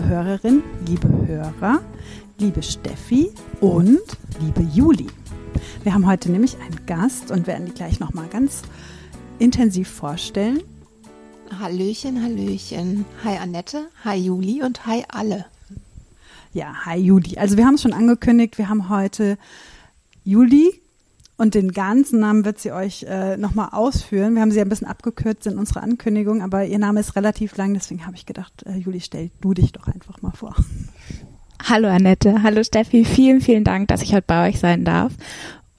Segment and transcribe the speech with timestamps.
[0.00, 1.82] Liebe Hörerin, liebe Hörer,
[2.38, 4.00] liebe Steffi und
[4.40, 5.08] liebe Juli.
[5.82, 8.62] Wir haben heute nämlich einen Gast und werden die gleich nochmal ganz
[9.38, 10.62] intensiv vorstellen.
[11.58, 13.04] Hallöchen, Hallöchen.
[13.24, 15.44] Hi Annette, hi Juli und hi alle.
[16.54, 17.36] Ja, hi Juli.
[17.36, 19.36] Also wir haben es schon angekündigt, wir haben heute
[20.24, 20.80] Juli
[21.40, 24.34] und den ganzen Namen wird sie euch äh, nochmal ausführen.
[24.34, 27.72] Wir haben sie ein bisschen abgekürzt in unserer Ankündigung, aber ihr Name ist relativ lang,
[27.72, 30.54] deswegen habe ich gedacht, äh, Juli, stell du dich doch einfach mal vor.
[31.66, 35.14] Hallo Annette, hallo Steffi, vielen, vielen Dank, dass ich heute bei euch sein darf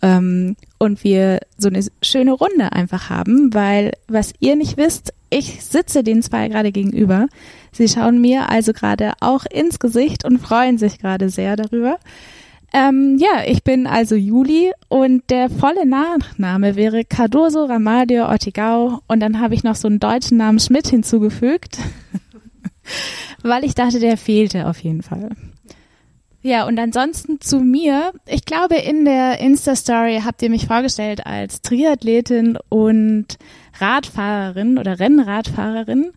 [0.01, 5.63] ähm, und wir so eine schöne Runde einfach haben, weil was ihr nicht wisst, ich
[5.63, 7.27] sitze den zwei gerade gegenüber.
[7.71, 11.99] Sie schauen mir also gerade auch ins Gesicht und freuen sich gerade sehr darüber.
[12.73, 19.19] Ähm, ja, ich bin also Juli und der volle Nachname wäre Cardoso Ramadio Ortigau und
[19.19, 21.79] dann habe ich noch so einen deutschen Namen Schmidt hinzugefügt,
[23.43, 25.31] weil ich dachte, der fehlte auf jeden Fall.
[26.43, 28.13] Ja, und ansonsten zu mir.
[28.25, 33.37] Ich glaube, in der Insta-Story habt ihr mich vorgestellt als Triathletin und
[33.79, 36.13] Radfahrerin oder Rennradfahrerin.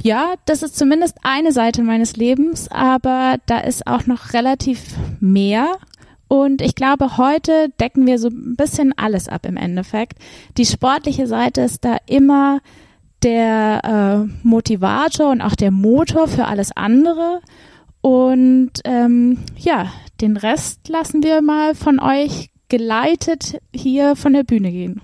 [0.00, 4.80] Ja, das ist zumindest eine Seite meines Lebens, aber da ist auch noch relativ
[5.20, 5.76] mehr.
[6.28, 10.18] Und ich glaube, heute decken wir so ein bisschen alles ab im Endeffekt.
[10.56, 12.60] Die sportliche Seite ist da immer
[13.22, 13.80] der
[14.24, 17.40] äh, Motivator und auch der Motor für alles andere.
[18.00, 24.70] Und ähm, ja, den Rest lassen wir mal von euch geleitet hier von der Bühne
[24.70, 25.00] gehen.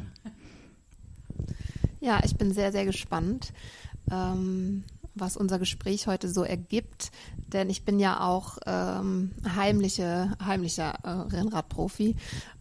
[2.00, 3.52] Ja, ich bin sehr, sehr gespannt,
[4.10, 4.82] ähm,
[5.14, 7.10] was unser Gespräch heute so ergibt.
[7.48, 12.16] Denn ich bin ja auch ähm, heimliche, heimlicher äh, Rennradprofi.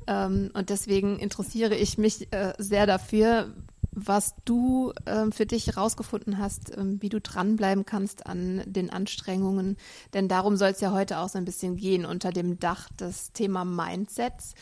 [0.07, 3.53] Ähm, und deswegen interessiere ich mich äh, sehr dafür,
[3.93, 9.77] was du ähm, für dich herausgefunden hast, ähm, wie du dranbleiben kannst an den Anstrengungen.
[10.13, 12.05] Denn darum soll es ja heute auch so ein bisschen gehen.
[12.05, 14.53] Unter dem Dach des Thema Mindsets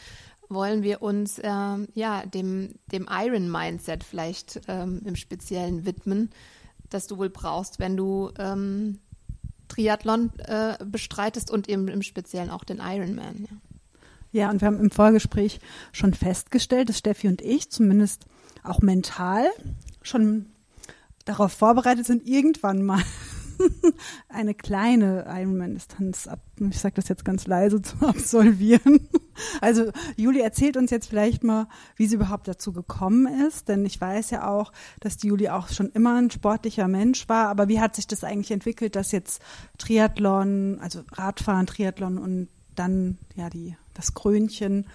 [0.49, 6.31] wollen wir uns ähm, ja dem, dem Iron Mindset vielleicht ähm, im Speziellen widmen,
[6.89, 8.99] das du wohl brauchst, wenn du ähm,
[9.67, 13.47] Triathlon äh, bestreitest und eben im Speziellen auch den Ironman.
[14.31, 14.41] Ja.
[14.41, 15.59] ja, und wir haben im Vorgespräch
[15.91, 18.25] schon festgestellt, dass Steffi und ich zumindest
[18.63, 19.47] auch mental
[20.01, 20.47] schon
[21.25, 23.03] darauf vorbereitet sind, irgendwann mal
[24.29, 29.07] eine kleine Ironman-Distanz ab, ich sage das jetzt ganz leise, zu absolvieren.
[29.61, 33.99] Also Juli erzählt uns jetzt vielleicht mal, wie sie überhaupt dazu gekommen ist, denn ich
[33.99, 37.79] weiß ja auch, dass die Juli auch schon immer ein sportlicher Mensch war, aber wie
[37.79, 39.41] hat sich das eigentlich entwickelt, dass jetzt
[39.77, 44.85] Triathlon, also Radfahren, Triathlon und dann ja die das Krönchen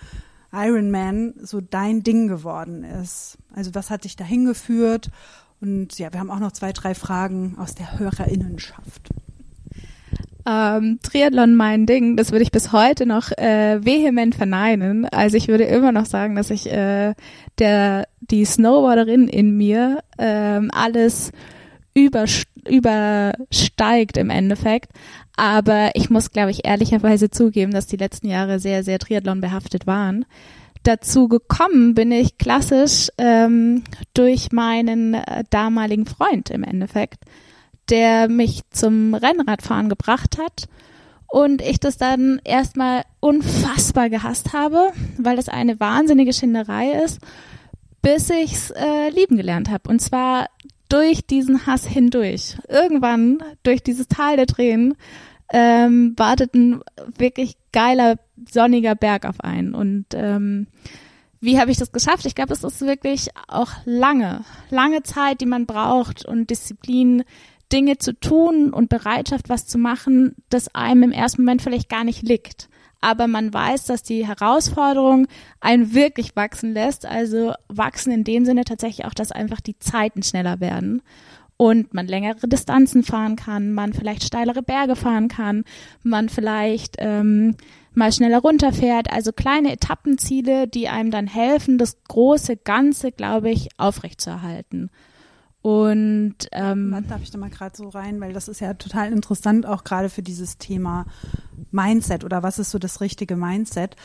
[0.53, 3.39] Iron Man so dein Ding geworden ist.
[3.53, 5.11] Also was hat dich dahin geführt?
[5.65, 9.09] Und ja, wir haben auch noch zwei, drei Fragen aus der Hörerinnenschaft.
[10.47, 15.07] Ähm, Triathlon mein Ding, das würde ich bis heute noch äh, vehement verneinen.
[15.07, 17.15] Also ich würde immer noch sagen, dass ich äh,
[17.59, 21.33] der die Snowboarderin in mir ähm, alles
[21.95, 24.91] übersteigt im Endeffekt.
[25.35, 29.87] Aber ich muss, glaube ich, ehrlicherweise zugeben, dass die letzten Jahre sehr, sehr Triathlon behaftet
[29.87, 30.27] waren.
[30.85, 37.25] Dazu gekommen bin ich klassisch ähm, durch meinen äh, damaligen Freund im Endeffekt,
[37.89, 40.69] der mich zum Rennradfahren gebracht hat
[41.27, 47.19] und ich das dann erstmal unfassbar gehasst habe, weil es eine wahnsinnige Schinderei ist,
[48.03, 49.89] bis ich's äh, lieben gelernt habe.
[49.89, 50.49] Und zwar
[50.89, 52.59] durch diesen Hass hindurch.
[52.69, 54.95] Irgendwann, durch dieses Tal der Tränen,
[55.53, 56.83] ähm, wartet ein
[57.17, 58.17] wirklich geiler,
[58.51, 59.75] sonniger Berg auf einen.
[59.75, 60.69] Und ähm,
[61.41, 62.25] wie habe ich das geschafft?
[62.25, 67.25] Ich glaube, es ist wirklich auch lange, lange Zeit, die man braucht und Disziplin,
[67.73, 72.05] Dinge zu tun und Bereitschaft, was zu machen, das einem im ersten Moment vielleicht gar
[72.05, 72.69] nicht liegt
[73.05, 75.27] aber man weiß, dass die Herausforderung
[75.61, 77.05] einen wirklich wachsen lässt.
[77.05, 81.03] Also wachsen in dem Sinne tatsächlich auch, dass einfach die Zeiten schneller werden
[81.57, 85.65] und man längere Distanzen fahren kann, man vielleicht steilere Berge fahren kann,
[86.03, 87.57] man vielleicht ähm,
[87.95, 89.13] mal schneller runterfährt.
[89.13, 94.91] Also kleine Etappenziele, die einem dann helfen, das große Ganze, glaube ich, aufrechtzuerhalten.
[95.63, 99.65] Und ähm, darf ich da mal gerade so rein, weil das ist ja total interessant,
[99.65, 101.07] auch gerade für dieses Thema
[101.71, 103.97] Mindset oder was ist so das richtige Mindset.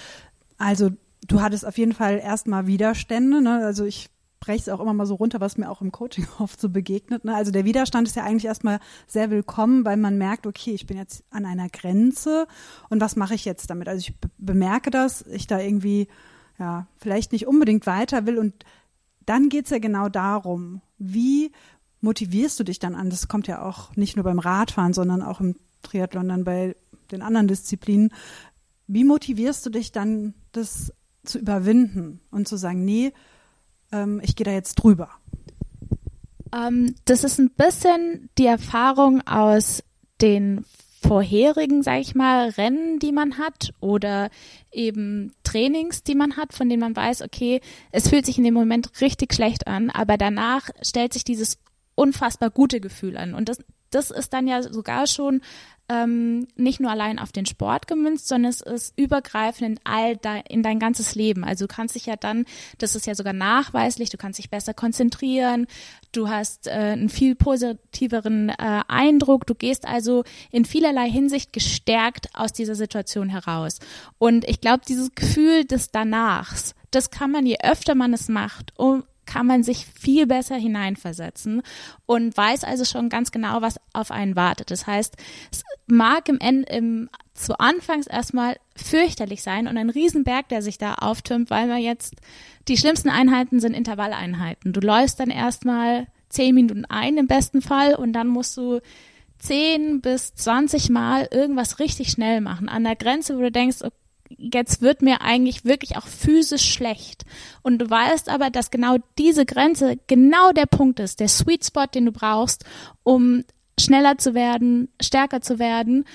[0.58, 0.92] Also
[1.28, 3.66] du hattest auf jeden Fall erstmal Widerstände, ne?
[3.66, 4.10] Also ich
[4.40, 7.26] breche es auch immer mal so runter, was mir auch im Coaching oft so begegnet.
[7.26, 7.36] Ne?
[7.36, 10.98] Also der Widerstand ist ja eigentlich erstmal sehr willkommen, weil man merkt, okay, ich bin
[10.98, 12.48] jetzt an einer Grenze
[12.90, 13.88] und was mache ich jetzt damit?
[13.88, 16.08] Also ich bemerke das, ich da irgendwie
[16.58, 18.66] ja vielleicht nicht unbedingt weiter will und
[19.26, 21.52] dann geht es ja genau darum, wie
[22.02, 23.10] motivierst du dich dann an?
[23.10, 26.76] Das kommt ja auch nicht nur beim Radfahren, sondern auch im Triathlon, dann bei
[27.12, 28.12] den anderen Disziplinen.
[28.88, 30.94] Wie motivierst du dich dann, das
[31.24, 33.14] zu überwinden und zu sagen, nee,
[33.92, 35.10] ähm, ich gehe da jetzt drüber?
[36.54, 39.84] Ähm, das ist ein bisschen die Erfahrung aus
[40.22, 40.66] den
[41.02, 44.30] vorherigen, sag ich mal, Rennen, die man hat oder
[44.72, 48.54] eben Trainings, die man hat, von denen man weiß, okay, es fühlt sich in dem
[48.54, 51.58] Moment richtig schlecht an, aber danach stellt sich dieses
[51.96, 53.34] unfassbar gute Gefühl an.
[53.34, 53.60] Und das,
[53.92, 55.42] das ist dann ja sogar schon
[55.90, 60.44] ähm, nicht nur allein auf den Sport gemünzt, sondern es ist übergreifend in all de,
[60.48, 61.44] in dein ganzes Leben.
[61.44, 62.46] Also du kannst dich ja dann,
[62.78, 65.66] das ist ja sogar nachweislich, du kannst dich besser konzentrieren,
[66.12, 72.30] du hast äh, einen viel positiveren äh, Eindruck, du gehst also in vielerlei Hinsicht gestärkt
[72.34, 73.80] aus dieser Situation heraus.
[74.20, 78.74] Und ich glaube, dieses Gefühl des Danachs, das kann man, je öfter man es macht,
[78.78, 81.62] um, kann man sich viel besser hineinversetzen
[82.08, 84.72] und weiß also schon ganz genau, was auf einen wartet.
[84.72, 85.16] Das heißt,
[85.52, 90.80] es mag im, Ende, im zu Anfangs erstmal fürchterlich sein und ein Riesenberg, der sich
[90.80, 92.16] da auftürmt, weil man jetzt
[92.68, 94.74] die schlimmsten Einheiten sind Intervalleinheiten.
[94.74, 98.80] Du läufst dann erstmal zehn Minuten ein im besten Fall und dann musst du
[99.38, 102.68] zehn bis zwanzig Mal irgendwas richtig schnell machen.
[102.68, 103.84] An der Grenze, wo du denkst,
[104.38, 107.26] jetzt wird mir eigentlich wirklich auch physisch schlecht.
[107.62, 111.86] Und du weißt aber, dass genau diese Grenze genau der Punkt ist, der Sweet Spot,
[111.86, 112.64] den du brauchst,
[113.04, 113.44] um
[113.80, 116.06] schneller zu werden, stärker zu werden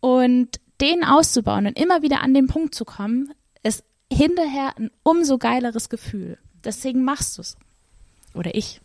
[0.00, 3.32] und den auszubauen und immer wieder an den Punkt zu kommen,
[3.62, 6.38] ist hinterher ein umso geileres Gefühl.
[6.64, 7.56] Deswegen machst du es.
[8.34, 8.80] Oder ich.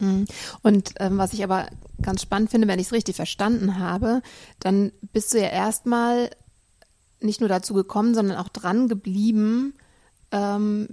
[0.00, 0.24] Mhm.
[0.62, 1.68] Und ähm, was ich aber
[2.02, 4.22] ganz spannend finde, wenn ich es richtig verstanden habe,
[4.58, 6.30] dann bist du ja erstmal
[7.20, 9.74] nicht nur dazu gekommen, sondern auch dran geblieben,
[10.32, 10.88] ähm,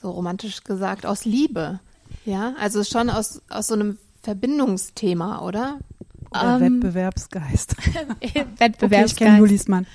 [0.00, 1.80] so romantisch gesagt, aus Liebe.
[2.24, 5.78] Ja, also schon aus, aus so einem Verbindungsthema, oder?
[6.30, 7.76] Oder um, ähm, Wettbewerbsgeist.
[8.58, 8.82] Wettbewerbsgeist.
[8.82, 9.86] Okay, ich kenne Julis Mann.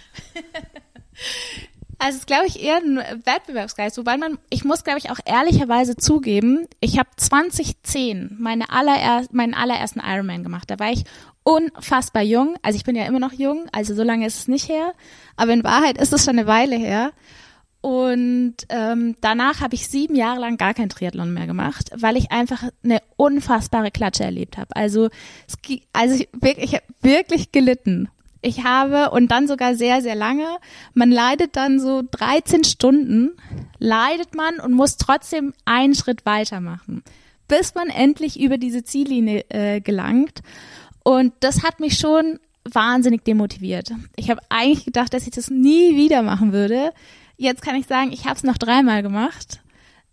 [1.99, 5.19] Also es ist, glaube ich, eher ein Wettbewerbsgeist, wobei man, ich muss, glaube ich, auch
[5.25, 10.69] ehrlicherweise zugeben, ich habe 2010 meine allererst, meinen allerersten Ironman gemacht.
[10.69, 11.05] Da war ich
[11.47, 12.57] unfassbar jung.
[12.61, 14.91] Also ich bin ja immer noch jung, also so lange ist es nicht her.
[15.37, 17.13] Aber in Wahrheit ist es schon eine Weile her.
[17.79, 22.31] Und ähm, danach habe ich sieben Jahre lang gar kein Triathlon mehr gemacht, weil ich
[22.31, 24.75] einfach eine unfassbare Klatsche erlebt habe.
[24.75, 25.07] Also,
[25.47, 25.57] es,
[25.93, 26.27] also ich,
[26.57, 28.09] ich habe wirklich gelitten.
[28.41, 30.47] Ich habe und dann sogar sehr, sehr lange.
[30.95, 33.37] Man leidet dann so 13 Stunden,
[33.79, 37.03] leidet man und muss trotzdem einen Schritt weitermachen,
[37.47, 40.41] bis man endlich über diese Ziellinie äh, gelangt.
[41.07, 43.93] Und das hat mich schon wahnsinnig demotiviert.
[44.17, 46.91] Ich habe eigentlich gedacht, dass ich das nie wieder machen würde.
[47.37, 49.61] Jetzt kann ich sagen, ich habe es noch dreimal gemacht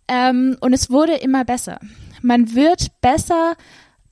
[0.07, 1.81] ähm, und es wurde immer besser.
[2.21, 3.57] Man wird besser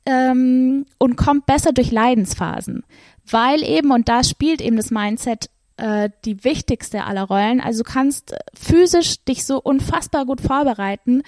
[0.06, 2.84] ähm, und kommt besser durch Leidensphasen,
[3.32, 7.90] weil eben, und da spielt eben das Mindset äh, die wichtigste aller Rollen, also du
[7.90, 11.24] kannst physisch dich so unfassbar gut vorbereiten,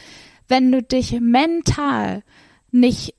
[0.50, 2.24] wenn du dich mental
[2.72, 3.16] nicht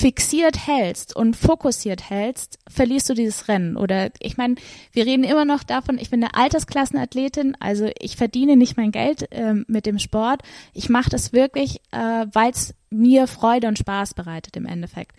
[0.00, 3.76] fixiert hältst und fokussiert hältst, verlierst du dieses Rennen.
[3.76, 4.54] Oder ich meine,
[4.92, 9.30] wir reden immer noch davon, ich bin eine Altersklassenathletin, also ich verdiene nicht mein Geld
[9.30, 10.40] äh, mit dem Sport.
[10.72, 15.14] Ich mache das wirklich, äh, weil es mir Freude und Spaß bereitet im Endeffekt.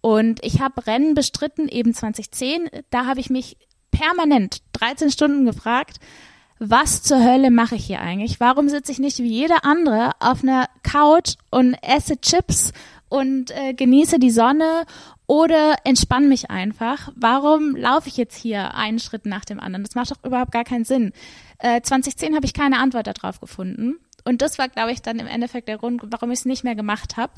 [0.00, 3.56] Und ich habe Rennen bestritten, eben 2010, da habe ich mich
[3.90, 5.98] permanent 13 Stunden gefragt,
[6.60, 8.38] was zur Hölle mache ich hier eigentlich?
[8.38, 12.72] Warum sitze ich nicht wie jeder andere auf einer Couch und esse Chips
[13.12, 14.86] und äh, genieße die Sonne
[15.26, 17.12] oder entspann mich einfach.
[17.14, 19.84] Warum laufe ich jetzt hier einen Schritt nach dem anderen?
[19.84, 21.12] Das macht doch überhaupt gar keinen Sinn.
[21.58, 23.96] Äh, 2010 habe ich keine Antwort darauf gefunden.
[24.24, 26.74] Und das war, glaube ich, dann im Endeffekt der Grund, warum ich es nicht mehr
[26.74, 27.34] gemacht habe,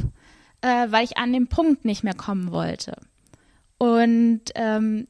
[0.61, 2.97] äh, weil ich an den Punkt nicht mehr kommen wollte.
[3.76, 5.09] Und ähm,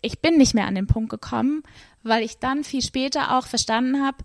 [0.00, 1.64] ich bin nicht mehr an den Punkt gekommen,
[2.02, 4.24] weil ich dann viel später auch verstanden habe,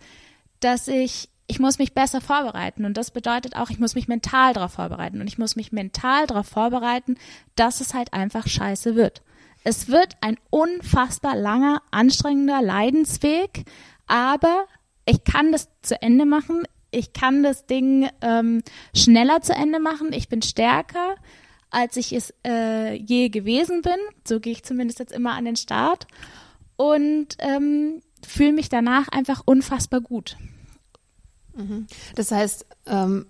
[0.62, 2.86] dass ich ich muss mich besser vorbereiten.
[2.86, 5.22] Und das bedeutet auch, ich muss mich mental darauf vorbereiten.
[5.22, 7.16] Und ich muss mich mental darauf vorbereiten,
[7.56, 9.22] dass es halt einfach scheiße wird.
[9.64, 13.66] Es wird ein unfassbar langer, anstrengender Leidensweg,
[14.06, 14.66] aber
[15.06, 16.64] ich kann das zu Ende machen.
[16.92, 18.64] ich kann das Ding ähm,
[18.96, 20.14] schneller zu Ende machen.
[20.14, 21.16] Ich bin stärker,
[21.70, 23.98] als ich es äh, je gewesen bin.
[24.26, 26.08] So gehe ich zumindest jetzt immer an den Start
[26.78, 30.38] und ähm, fühle mich danach einfach unfassbar gut.
[32.16, 33.26] Das heißt, ähm,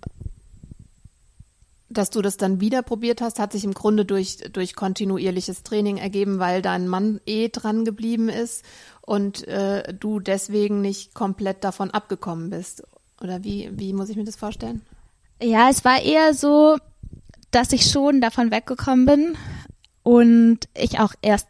[1.90, 5.96] dass du das dann wieder probiert hast, hat sich im Grunde durch, durch kontinuierliches Training
[5.96, 8.64] ergeben, weil dein Mann eh dran geblieben ist
[9.00, 12.82] und äh, du deswegen nicht komplett davon abgekommen bist.
[13.22, 14.82] Oder wie, wie muss ich mir das vorstellen?
[15.42, 16.76] Ja, es war eher so,
[17.50, 19.36] dass ich schon davon weggekommen bin
[20.02, 21.48] und ich auch erst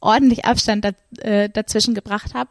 [0.00, 0.86] ordentlich Abstand
[1.18, 2.50] äh, dazwischen gebracht habe.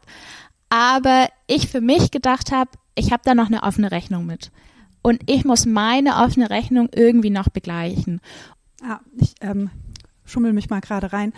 [0.70, 4.50] Aber ich für mich gedacht habe, ich habe da noch eine offene Rechnung mit.
[5.02, 8.20] Und ich muss meine offene Rechnung irgendwie noch begleichen.
[8.82, 9.70] Ja, ich ähm,
[10.24, 11.32] schummel mich mal gerade rein.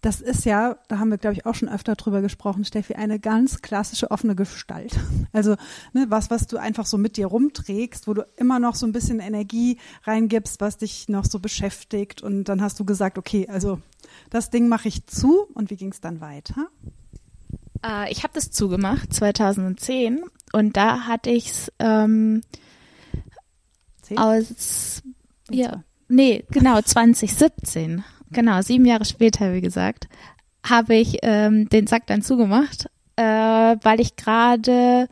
[0.00, 3.18] Das ist ja, da haben wir, glaube ich, auch schon öfter drüber gesprochen, Steffi, eine
[3.18, 4.94] ganz klassische offene Gestalt.
[5.32, 5.56] Also
[5.92, 8.92] ne, was, was du einfach so mit dir rumträgst, wo du immer noch so ein
[8.92, 12.22] bisschen Energie reingibst, was dich noch so beschäftigt.
[12.22, 13.80] Und dann hast du gesagt, okay, also
[14.30, 15.46] das Ding mache ich zu.
[15.52, 16.68] Und wie ging es dann weiter?
[17.84, 22.42] Äh, ich habe das zugemacht 2010 und da hatte ich es ähm,
[24.16, 25.02] aus
[25.50, 30.08] ja, nee, genau 2017 genau, sieben Jahre später, wie gesagt,
[30.68, 35.08] habe ich ähm, den Sack dann zugemacht, äh, weil ich gerade,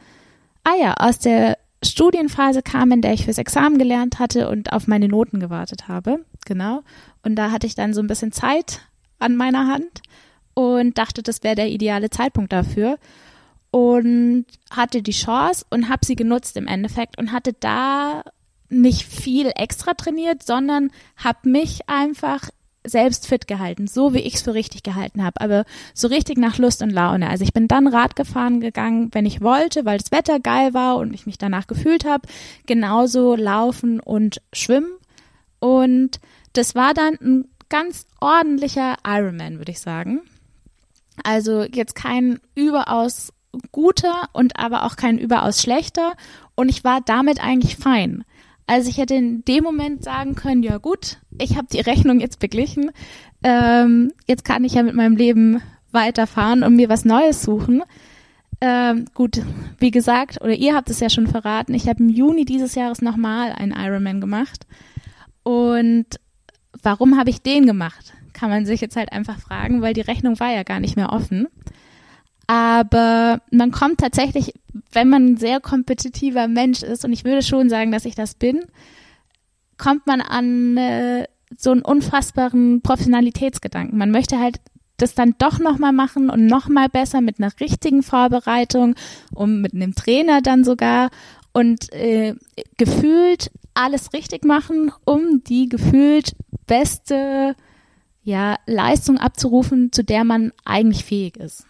[0.65, 4.87] ah ja, aus der Studienphase kam, in der ich fürs Examen gelernt hatte und auf
[4.87, 6.25] meine Noten gewartet habe.
[6.45, 6.83] Genau.
[7.23, 8.81] Und da hatte ich dann so ein bisschen Zeit
[9.19, 10.03] an meiner Hand
[10.55, 12.99] und dachte, das wäre der ideale Zeitpunkt dafür.
[13.77, 18.23] Und hatte die Chance und habe sie genutzt im Endeffekt und hatte da
[18.71, 22.49] nicht viel extra trainiert, sondern habe mich einfach
[22.87, 26.57] selbst fit gehalten, so wie ich es für richtig gehalten habe, aber so richtig nach
[26.57, 27.29] Lust und Laune.
[27.29, 30.97] Also ich bin dann Rad gefahren gegangen, wenn ich wollte, weil das Wetter geil war
[30.97, 32.27] und ich mich danach gefühlt habe.
[32.65, 34.95] Genauso laufen und schwimmen.
[35.59, 36.19] Und
[36.55, 40.23] das war dann ein ganz ordentlicher Ironman, würde ich sagen.
[41.25, 43.35] Also jetzt kein überaus
[43.73, 46.15] guter und aber auch kein überaus schlechter.
[46.55, 48.25] Und ich war damit eigentlich fein.
[48.67, 52.41] Also ich hätte in dem Moment sagen können, ja gut, ich habe die Rechnung jetzt
[52.41, 52.91] beglichen,
[53.45, 57.83] ähm, jetzt kann ich ja mit meinem Leben weiterfahren und mir was Neues suchen.
[58.61, 59.43] Ähm, gut,
[59.79, 63.03] wie gesagt, oder ihr habt es ja schon verraten, ich habe im Juni dieses Jahres
[63.03, 64.67] nochmal einen Ironman gemacht.
[65.43, 66.07] Und
[66.83, 68.15] warum habe ich den gemacht?
[68.33, 71.13] Kann man sich jetzt halt einfach fragen, weil die Rechnung war ja gar nicht mehr
[71.13, 71.47] offen.
[72.47, 74.55] Aber man kommt tatsächlich,
[74.93, 78.35] wenn man ein sehr kompetitiver Mensch ist, und ich würde schon sagen, dass ich das
[78.35, 78.61] bin,
[79.79, 81.27] kommt man an äh,
[81.57, 83.99] so einen unfassbaren Professionalitätsgedanken.
[83.99, 84.61] Man möchte halt
[84.97, 88.95] das dann doch nochmal machen und nochmal besser mit einer richtigen Vorbereitung
[89.35, 91.11] und mit einem Trainer dann sogar
[91.53, 92.35] und äh,
[92.77, 96.35] gefühlt alles richtig machen, um die gefühlt
[96.67, 97.55] beste
[98.23, 101.67] ja, Leistung abzurufen, zu der man eigentlich fähig ist.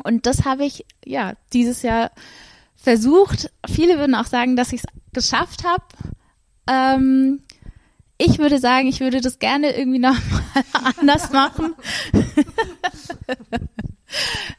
[0.00, 2.10] Und das habe ich ja dieses Jahr
[2.76, 3.50] versucht.
[3.68, 5.84] Viele würden auch sagen, dass ich es geschafft habe.
[6.66, 7.42] Ähm,
[8.18, 10.42] ich würde sagen, ich würde das gerne irgendwie nochmal
[10.98, 11.74] anders machen.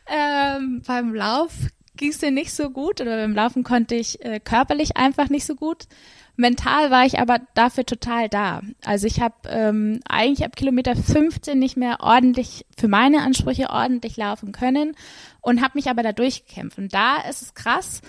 [0.07, 1.53] ähm, beim Lauf
[1.95, 5.45] ging es mir nicht so gut oder beim Laufen konnte ich äh, körperlich einfach nicht
[5.45, 5.85] so gut.
[6.35, 8.61] Mental war ich aber dafür total da.
[8.83, 14.17] Also ich habe ähm, eigentlich ab Kilometer 15 nicht mehr ordentlich, für meine Ansprüche ordentlich
[14.17, 14.95] laufen können
[15.41, 16.77] und habe mich aber da durchgekämpft.
[16.77, 18.01] Und da ist es krass,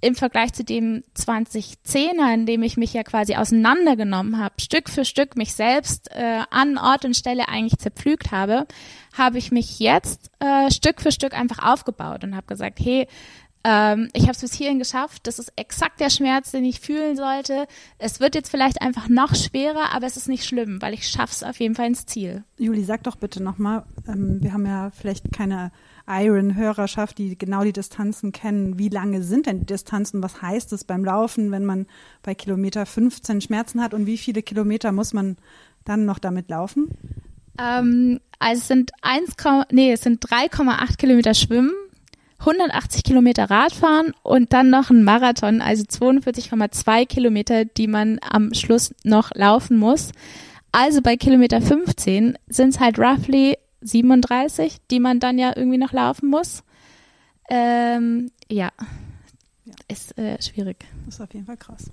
[0.00, 5.04] im Vergleich zu dem 2010er, in dem ich mich ja quasi auseinandergenommen habe, Stück für
[5.04, 8.66] Stück mich selbst äh, an Ort und Stelle eigentlich zerpflügt habe,
[9.16, 13.06] habe ich mich jetzt äh, Stück für Stück einfach aufgebaut und habe gesagt, hey,
[13.62, 15.26] ähm, ich habe es bis hierhin geschafft.
[15.26, 17.66] Das ist exakt der Schmerz, den ich fühlen sollte.
[17.98, 21.42] Es wird jetzt vielleicht einfach noch schwerer, aber es ist nicht schlimm, weil ich schaff's
[21.42, 22.44] auf jeden Fall ins Ziel.
[22.58, 25.72] Juli, sag doch bitte nochmal, ähm, wir haben ja vielleicht keine
[26.06, 28.78] Iron-Hörerschaft, die genau die Distanzen kennen.
[28.78, 30.22] Wie lange sind denn die Distanzen?
[30.22, 31.86] Was heißt es beim Laufen, wenn man
[32.22, 33.94] bei Kilometer 15 Schmerzen hat?
[33.94, 35.36] Und wie viele Kilometer muss man
[35.84, 36.90] dann noch damit laufen?
[37.58, 39.36] Ähm, also es sind 1,
[39.70, 41.72] nee, sind 3,8 Kilometer Schwimmen,
[42.40, 48.94] 180 Kilometer Radfahren und dann noch ein Marathon, also 42,2 Kilometer, die man am Schluss
[49.04, 50.12] noch laufen muss.
[50.72, 55.92] Also bei Kilometer 15 sind es halt roughly 37, die man dann ja irgendwie noch
[55.92, 56.62] laufen muss.
[57.48, 58.70] Ähm, ja.
[59.64, 59.74] ja.
[59.88, 60.84] ist äh, schwierig.
[61.06, 61.90] Das ist auf jeden Fall krass.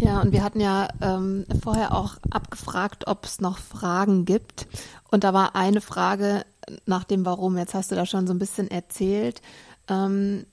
[0.00, 4.66] Ja, und wir hatten ja ähm, vorher auch abgefragt, ob es noch Fragen gibt.
[5.10, 6.44] Und da war eine Frage
[6.86, 7.56] nach dem Warum.
[7.56, 9.40] Jetzt hast du da schon so ein bisschen erzählt.
[9.88, 10.46] Ähm,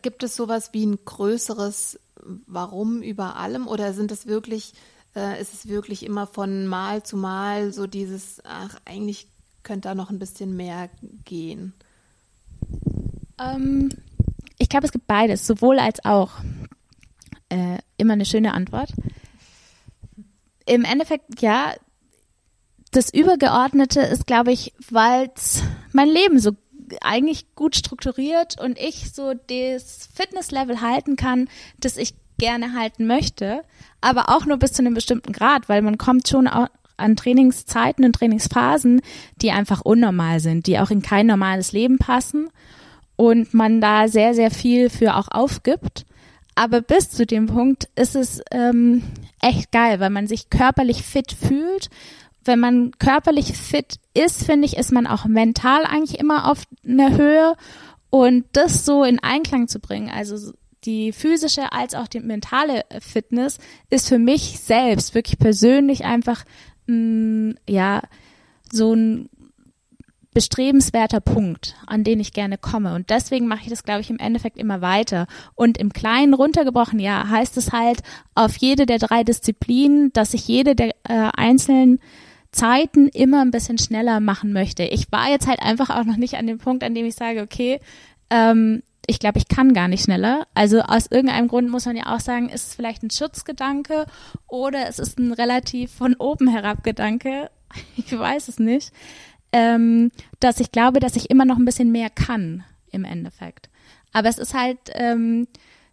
[0.00, 1.98] gibt es sowas wie ein größeres
[2.46, 4.74] Warum über allem oder sind es wirklich,
[5.14, 9.28] äh, ist es wirklich immer von Mal zu Mal so dieses, ach, eigentlich
[9.62, 10.90] könnte da noch ein bisschen mehr
[11.24, 11.72] gehen?
[13.38, 13.90] Ähm,
[14.58, 16.32] ich glaube, es gibt beides, sowohl als auch.
[17.48, 18.92] Äh, immer eine schöne Antwort.
[20.66, 21.74] Im Endeffekt, ja,
[22.92, 25.30] das Übergeordnete ist, glaube ich, weil
[25.92, 26.52] mein Leben so
[27.00, 33.62] eigentlich gut strukturiert und ich so das Fitnesslevel halten kann, das ich gerne halten möchte,
[34.00, 38.14] aber auch nur bis zu einem bestimmten Grad, weil man kommt schon an Trainingszeiten und
[38.16, 39.00] Trainingsphasen,
[39.40, 42.48] die einfach unnormal sind, die auch in kein normales Leben passen
[43.14, 46.04] und man da sehr, sehr viel für auch aufgibt.
[46.56, 49.04] Aber bis zu dem Punkt ist es ähm,
[49.40, 51.90] echt geil, weil man sich körperlich fit fühlt.
[52.44, 57.16] Wenn man körperlich fit ist, finde ich, ist man auch mental eigentlich immer auf einer
[57.16, 57.54] Höhe.
[58.10, 60.52] Und das so in Einklang zu bringen, also
[60.84, 63.58] die physische als auch die mentale Fitness,
[63.90, 66.44] ist für mich selbst wirklich persönlich einfach
[66.86, 68.02] mh, ja
[68.70, 69.28] so ein
[70.34, 72.94] bestrebenswerter Punkt, an den ich gerne komme.
[72.94, 75.26] Und deswegen mache ich das, glaube ich, im Endeffekt immer weiter.
[75.54, 78.02] Und im Kleinen runtergebrochen, ja, heißt es halt
[78.34, 82.00] auf jede der drei Disziplinen, dass ich jede der äh, einzelnen
[82.50, 84.84] Zeiten immer ein bisschen schneller machen möchte.
[84.84, 87.42] Ich war jetzt halt einfach auch noch nicht an dem Punkt, an dem ich sage,
[87.42, 87.80] okay,
[88.30, 90.46] ähm, ich glaube, ich kann gar nicht schneller.
[90.54, 94.06] Also aus irgendeinem Grund muss man ja auch sagen, ist es vielleicht ein Schutzgedanke
[94.46, 97.50] oder es ist ein relativ von oben herab Gedanke.
[97.96, 98.92] Ich weiß es nicht.
[99.50, 103.70] Ähm, dass ich glaube, dass ich immer noch ein bisschen mehr kann im Endeffekt.
[104.12, 105.48] Aber es ist halt, ähm,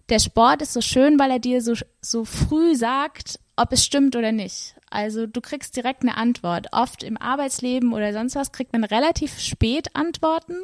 [0.10, 4.18] der Sport ist so schön, weil er dir so, so früh sagt, ob es stimmt
[4.18, 4.76] oder nicht.
[4.90, 6.68] Also du kriegst direkt eine Antwort.
[6.72, 10.56] Oft im Arbeitsleben oder sonst was kriegt man relativ spät Antworten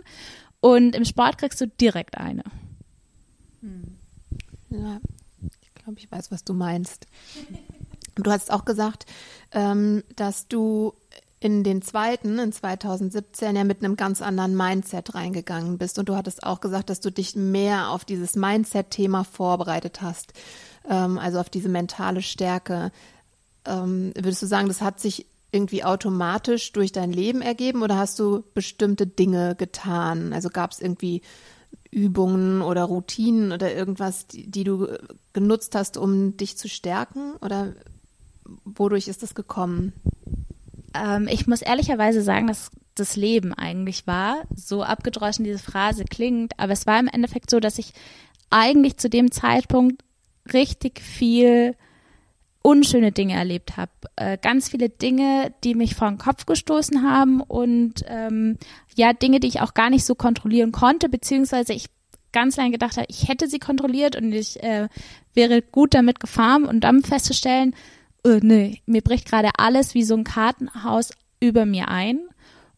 [0.66, 2.44] und im Sport kriegst du direkt eine.
[3.62, 3.98] Hm.
[4.72, 5.00] Ja,
[5.62, 7.06] ich glaube, ich weiß, was du meinst.
[8.16, 9.06] Du hast auch gesagt,
[9.52, 10.96] ähm, dass du
[11.40, 16.00] in den zweiten, in 2017, ja mit einem ganz anderen Mindset reingegangen bist.
[16.00, 20.34] Und du hattest auch gesagt, dass du dich mehr auf dieses Mindset-Thema vorbereitet hast,
[20.90, 22.92] ähm, also auf diese mentale Stärke.
[23.66, 28.20] Ähm, würdest du sagen, das hat sich irgendwie automatisch durch dein Leben ergeben oder hast
[28.20, 30.34] du bestimmte Dinge getan?
[30.34, 31.22] Also gab es irgendwie
[31.92, 34.88] Übungen oder Routinen oder irgendwas, die, die, du
[35.32, 37.36] genutzt hast, um dich zu stärken?
[37.42, 37.74] Oder
[38.66, 39.94] wodurch ist das gekommen?
[40.94, 44.44] Ähm, ich muss ehrlicherweise sagen, dass das Leben eigentlich war.
[44.54, 47.94] So abgedroschen diese Phrase klingt, aber es war im Endeffekt so, dass ich
[48.50, 50.04] eigentlich zu dem Zeitpunkt
[50.54, 51.76] richtig viel
[52.66, 53.92] unschöne Dinge erlebt habe.
[54.16, 58.58] Äh, ganz viele Dinge, die mich vor den Kopf gestoßen haben und ähm,
[58.96, 61.86] ja, Dinge, die ich auch gar nicht so kontrollieren konnte, beziehungsweise ich
[62.32, 64.90] ganz lange gedacht habe, ich hätte sie kontrolliert und ich äh,
[65.36, 67.76] wäre gut damit gefahren und dann festzustellen,
[68.26, 72.20] äh, nee, mir bricht gerade alles wie so ein Kartenhaus über mir ein.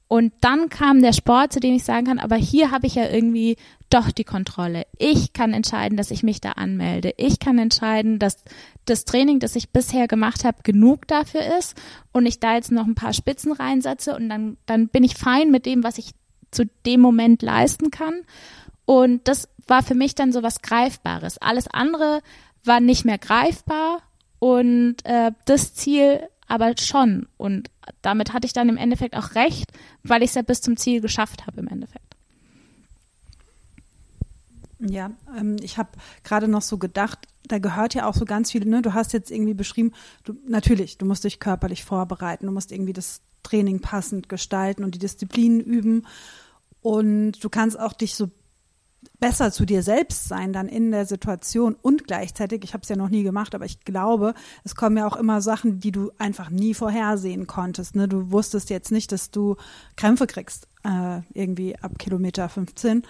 [0.10, 3.10] Und dann kam der Sport, zu dem ich sagen kann, aber hier habe ich ja
[3.10, 3.56] irgendwie
[3.90, 4.86] doch die Kontrolle.
[4.98, 7.14] Ich kann entscheiden, dass ich mich da anmelde.
[7.18, 8.44] Ich kann entscheiden, dass
[8.86, 11.76] das Training, das ich bisher gemacht habe, genug dafür ist
[12.12, 15.52] und ich da jetzt noch ein paar Spitzen reinsetze und dann, dann bin ich fein
[15.52, 16.12] mit dem, was ich
[16.52, 18.22] zu dem Moment leisten kann.
[18.86, 21.38] Und das war für mich dann so was Greifbares.
[21.38, 22.22] Alles andere
[22.64, 24.02] war nicht mehr greifbar
[24.40, 27.28] und äh, das Ziel aber schon.
[27.38, 27.70] Und
[28.02, 29.72] damit hatte ich dann im Endeffekt auch recht,
[30.04, 32.07] weil ich es ja bis zum Ziel geschafft habe im Endeffekt.
[34.80, 35.90] Ja, ähm, ich habe
[36.24, 38.82] gerade noch so gedacht, da gehört ja auch so ganz viel, ne?
[38.82, 42.94] Du hast jetzt irgendwie beschrieben, du, natürlich, du musst dich körperlich vorbereiten, du musst irgendwie
[42.94, 46.06] das Training passend gestalten und die Disziplinen üben.
[46.82, 48.30] Und du kannst auch dich so
[49.20, 52.96] besser zu dir selbst sein dann in der Situation und gleichzeitig, ich habe es ja
[52.96, 56.50] noch nie gemacht, aber ich glaube, es kommen ja auch immer Sachen, die du einfach
[56.50, 57.96] nie vorhersehen konntest.
[57.96, 58.08] Ne?
[58.08, 59.56] Du wusstest jetzt nicht, dass du
[59.96, 63.04] Krämpfe kriegst, äh, irgendwie ab Kilometer 15.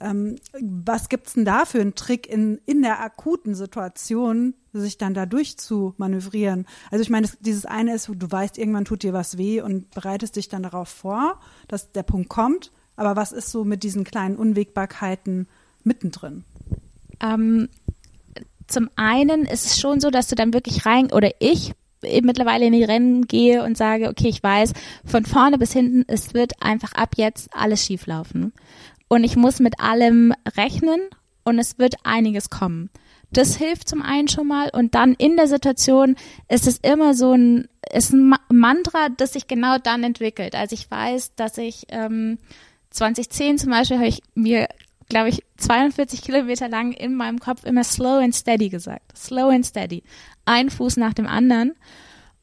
[0.00, 5.14] Ähm, was gibt's denn da für einen Trick in, in der akuten Situation, sich dann
[5.14, 6.66] da durch zu manövrieren?
[6.90, 10.36] Also ich meine, dieses eine ist, du weißt, irgendwann tut dir was weh und bereitest
[10.36, 12.70] dich dann darauf vor, dass der Punkt kommt.
[12.96, 15.48] Aber was ist so mit diesen kleinen Unwägbarkeiten
[15.84, 16.44] mittendrin?
[17.20, 17.68] Ähm,
[18.66, 22.72] zum einen ist es schon so, dass du dann wirklich rein, oder ich mittlerweile in
[22.72, 24.72] die Rennen gehe und sage, okay, ich weiß,
[25.04, 28.52] von vorne bis hinten, es wird einfach ab jetzt alles schieflaufen.
[29.08, 31.00] Und ich muss mit allem rechnen
[31.44, 32.90] und es wird einiges kommen.
[33.30, 36.16] Das hilft zum einen schon mal und dann in der Situation
[36.48, 40.54] ist es immer so ein, ist ein Mantra, das sich genau dann entwickelt.
[40.54, 42.38] Also ich weiß, dass ich ähm,
[42.90, 44.68] 2010 zum Beispiel habe ich mir
[45.08, 49.16] glaube ich, 42 Kilometer lang in meinem Kopf immer slow and steady gesagt.
[49.16, 50.02] Slow and steady.
[50.44, 51.74] Ein Fuß nach dem anderen.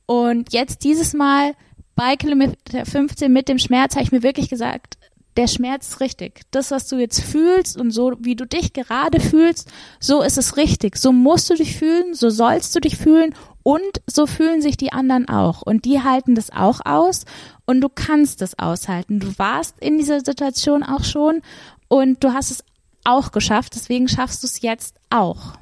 [0.05, 1.53] Und jetzt dieses Mal
[1.95, 4.97] bei Kilometer 15 mit dem Schmerz habe ich mir wirklich gesagt,
[5.37, 6.41] der Schmerz ist richtig.
[6.51, 9.69] Das, was du jetzt fühlst und so, wie du dich gerade fühlst,
[9.99, 10.95] so ist es richtig.
[10.97, 14.93] So musst du dich fühlen, so sollst du dich fühlen und so fühlen sich die
[14.93, 15.61] anderen auch.
[15.61, 17.25] Und die halten das auch aus
[17.65, 19.19] und du kannst es aushalten.
[19.19, 21.41] Du warst in dieser Situation auch schon
[21.87, 22.63] und du hast es
[23.03, 23.75] auch geschafft.
[23.75, 25.53] Deswegen schaffst du es jetzt auch.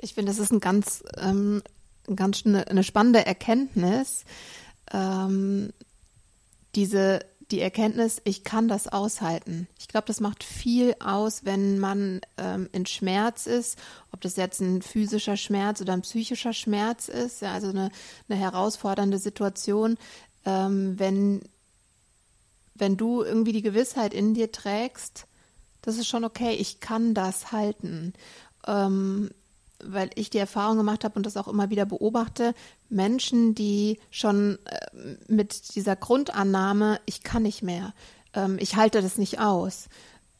[0.00, 1.62] Ich finde, das ist ein ganz, ähm,
[2.14, 4.24] ganz eine, eine spannende Erkenntnis.
[4.92, 5.70] Ähm,
[6.74, 9.68] diese die Erkenntnis, ich kann das aushalten.
[9.78, 13.78] Ich glaube, das macht viel aus, wenn man ähm, in Schmerz ist,
[14.12, 17.90] ob das jetzt ein physischer Schmerz oder ein psychischer Schmerz ist, ja, also eine,
[18.28, 19.96] eine herausfordernde Situation,
[20.44, 21.40] ähm, wenn,
[22.74, 25.26] wenn du irgendwie die Gewissheit in dir trägst,
[25.80, 28.12] das ist schon okay, ich kann das halten.
[28.66, 29.30] Ähm,
[29.84, 32.54] weil ich die Erfahrung gemacht habe und das auch immer wieder beobachte,
[32.88, 37.94] Menschen, die schon äh, mit dieser Grundannahme, ich kann nicht mehr,
[38.34, 39.88] ähm, ich halte das nicht aus,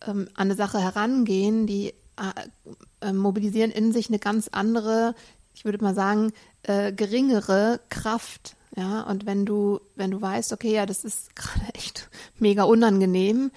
[0.07, 5.15] ähm, an eine Sache herangehen, die äh, äh, mobilisieren in sich eine ganz andere,
[5.55, 6.33] ich würde mal sagen,
[6.65, 8.57] geringere Kraft.
[8.77, 13.53] Ja, und wenn du, wenn du weißt, okay, ja, das ist gerade echt mega unangenehm,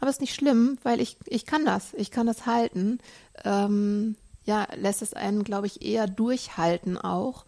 [0.00, 2.98] aber ist nicht schlimm, weil ich, ich kann das, ich kann das halten.
[3.44, 4.16] Ähm,
[4.46, 7.44] ja, lässt es einen, glaube ich, eher durchhalten auch.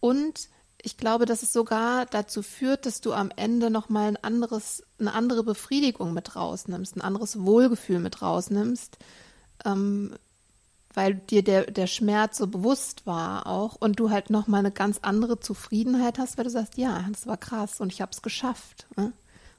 [0.00, 0.48] Und
[0.82, 5.14] ich glaube, dass es sogar dazu führt, dass du am Ende nochmal ein anderes, eine
[5.14, 8.98] andere Befriedigung mit rausnimmst, ein anderes Wohlgefühl mit rausnimmst,
[9.64, 10.14] ähm,
[10.94, 15.00] weil dir der, der Schmerz so bewusst war auch und du halt nochmal eine ganz
[15.02, 18.86] andere Zufriedenheit hast, weil du sagst, ja, das war krass und ich habe es geschafft.
[18.96, 19.12] Ne?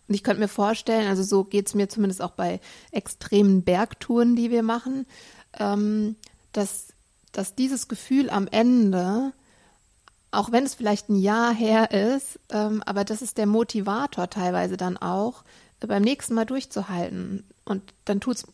[0.08, 2.62] Und ich könnte mir vorstellen, also so geht es mir zumindest auch bei
[2.92, 5.06] extremen Bergtouren, die wir machen,
[5.60, 6.16] ähm,
[6.58, 6.88] dass,
[7.32, 9.32] dass dieses Gefühl am Ende,
[10.32, 14.76] auch wenn es vielleicht ein Jahr her ist, ähm, aber das ist der Motivator teilweise
[14.76, 15.43] dann auch,
[15.80, 17.43] beim nächsten Mal durchzuhalten.
[17.63, 18.48] Und dann tut es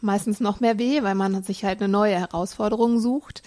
[0.00, 3.42] meistens noch mehr weh, weil man sich halt eine neue Herausforderung sucht.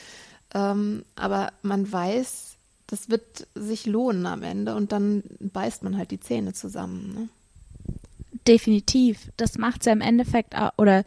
[0.54, 2.56] Ähm, aber man weiß,
[2.88, 7.14] das wird sich lohnen am Ende und dann beißt man halt die Zähne zusammen.
[7.14, 7.30] Ne?
[8.48, 9.32] Definitiv.
[9.38, 11.06] Das macht es ja im Endeffekt oder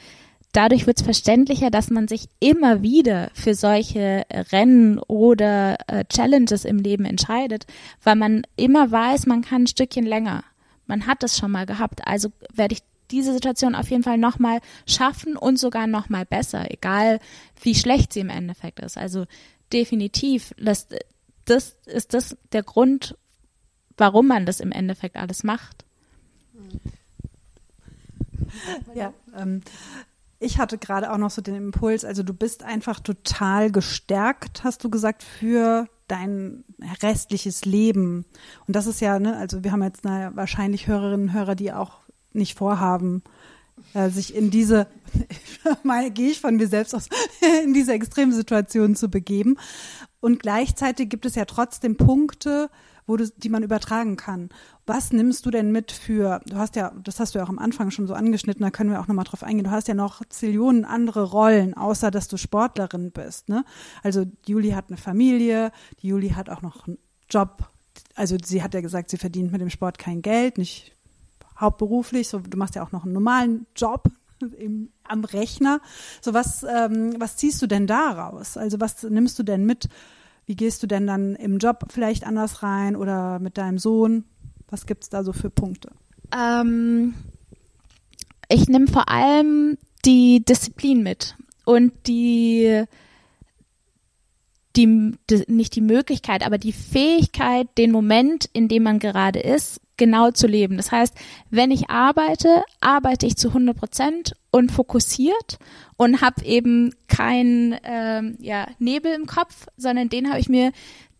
[0.53, 6.65] dadurch wird es verständlicher, dass man sich immer wieder für solche Rennen oder äh, Challenges
[6.65, 7.67] im Leben entscheidet,
[8.03, 10.45] weil man immer weiß, man kann ein Stückchen länger.
[10.87, 14.61] Man hat es schon mal gehabt, also werde ich diese Situation auf jeden Fall nochmal
[14.87, 17.21] schaffen und sogar nochmal besser, egal
[17.61, 18.97] wie schlecht sie im Endeffekt ist.
[18.97, 19.27] Also
[19.73, 20.89] definitiv, das,
[21.45, 23.17] das ist das der Grund,
[23.97, 25.85] warum man das im Endeffekt alles macht.
[28.95, 29.63] Ja, ähm,
[30.43, 34.85] ich hatte gerade auch noch so den Impuls, also du bist einfach total gestärkt, hast
[34.85, 36.65] du gesagt, für dein
[37.03, 38.27] restliches Leben.
[38.67, 41.73] Und das ist ja, ne, also wir haben jetzt na, wahrscheinlich Hörerinnen und Hörer, die
[41.73, 42.01] auch
[42.33, 43.23] nicht vorhaben,
[43.95, 44.87] äh, sich in diese,
[45.83, 47.09] mal gehe ich von mir selbst aus,
[47.65, 49.57] in diese extreme Situation zu begeben.
[50.21, 52.71] Und gleichzeitig gibt es ja trotzdem Punkte,
[53.07, 54.51] wo du, die man übertragen kann.
[54.87, 57.59] Was nimmst du denn mit für, du hast ja, das hast du ja auch am
[57.59, 60.23] Anfang schon so angeschnitten, da können wir auch nochmal drauf eingehen, du hast ja noch
[60.29, 63.65] Zillionen andere Rollen, außer dass du Sportlerin bist, ne?
[64.03, 67.71] Also Juli hat eine Familie, die Juli hat auch noch einen Job,
[68.15, 70.93] also sie hat ja gesagt, sie verdient mit dem Sport kein Geld, nicht
[71.59, 74.09] hauptberuflich, so, du machst ja auch noch einen normalen Job,
[74.59, 75.81] im, am Rechner.
[76.21, 78.57] So was, ähm, was ziehst du denn daraus?
[78.57, 79.89] Also was nimmst du denn mit
[80.47, 84.25] wie gehst du denn dann im Job vielleicht anders rein oder mit deinem Sohn?
[84.69, 85.91] Was gibt es da so für Punkte?
[86.35, 87.15] Ähm,
[88.49, 92.85] ich nehme vor allem die Disziplin mit und die,
[94.75, 99.82] die, die, nicht die Möglichkeit, aber die Fähigkeit, den Moment, in dem man gerade ist,
[99.97, 100.77] genau zu leben.
[100.77, 101.15] Das heißt,
[101.51, 105.59] wenn ich arbeite, arbeite ich zu 100 Prozent und fokussiert
[105.97, 110.73] und habe eben keinen ähm, ja, Nebel im Kopf, sondern den habe ich mir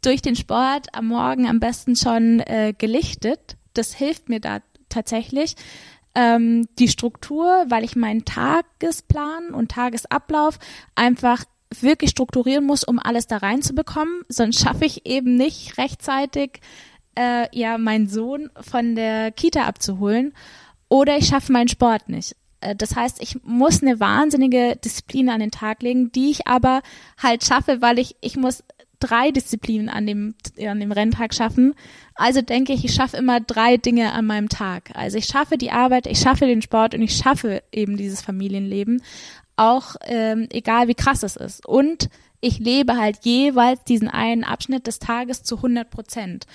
[0.03, 3.57] durch den Sport am Morgen am besten schon äh, gelichtet.
[3.75, 5.55] Das hilft mir da tatsächlich.
[6.15, 10.59] Ähm, die Struktur, weil ich meinen Tagesplan und Tagesablauf
[10.95, 11.45] einfach
[11.81, 14.23] wirklich strukturieren muss, um alles da reinzubekommen.
[14.29, 16.61] Sonst schaffe ich eben nicht rechtzeitig
[17.15, 20.33] äh, ja meinen Sohn von der Kita abzuholen
[20.89, 22.37] oder ich schaffe meinen Sport nicht.
[22.61, 26.83] Äh, das heißt, ich muss eine wahnsinnige Disziplin an den Tag legen, die ich aber
[27.23, 28.65] halt schaffe, weil ich, ich muss
[29.03, 31.75] drei Disziplinen an dem, an dem Renntag schaffen.
[32.15, 34.91] Also denke ich, ich schaffe immer drei Dinge an meinem Tag.
[34.95, 39.03] Also ich schaffe die Arbeit, ich schaffe den Sport und ich schaffe eben dieses Familienleben.
[39.57, 41.67] Auch ähm, egal wie krass es ist.
[41.67, 42.09] Und
[42.41, 46.47] ich lebe halt jeweils diesen einen Abschnitt des Tages zu 100 Prozent.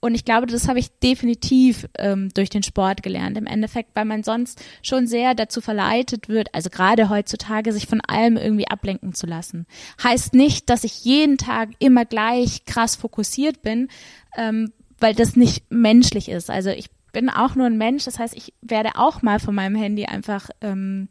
[0.00, 3.38] Und ich glaube, das habe ich definitiv ähm, durch den Sport gelernt.
[3.38, 8.00] Im Endeffekt, weil man sonst schon sehr dazu verleitet wird, also gerade heutzutage, sich von
[8.02, 9.66] allem irgendwie ablenken zu lassen.
[10.02, 13.88] Heißt nicht, dass ich jeden Tag immer gleich krass fokussiert bin,
[14.36, 16.50] ähm, weil das nicht menschlich ist.
[16.50, 19.74] Also ich bin auch nur ein Mensch, das heißt, ich werde auch mal von meinem
[19.74, 21.08] Handy einfach ähm,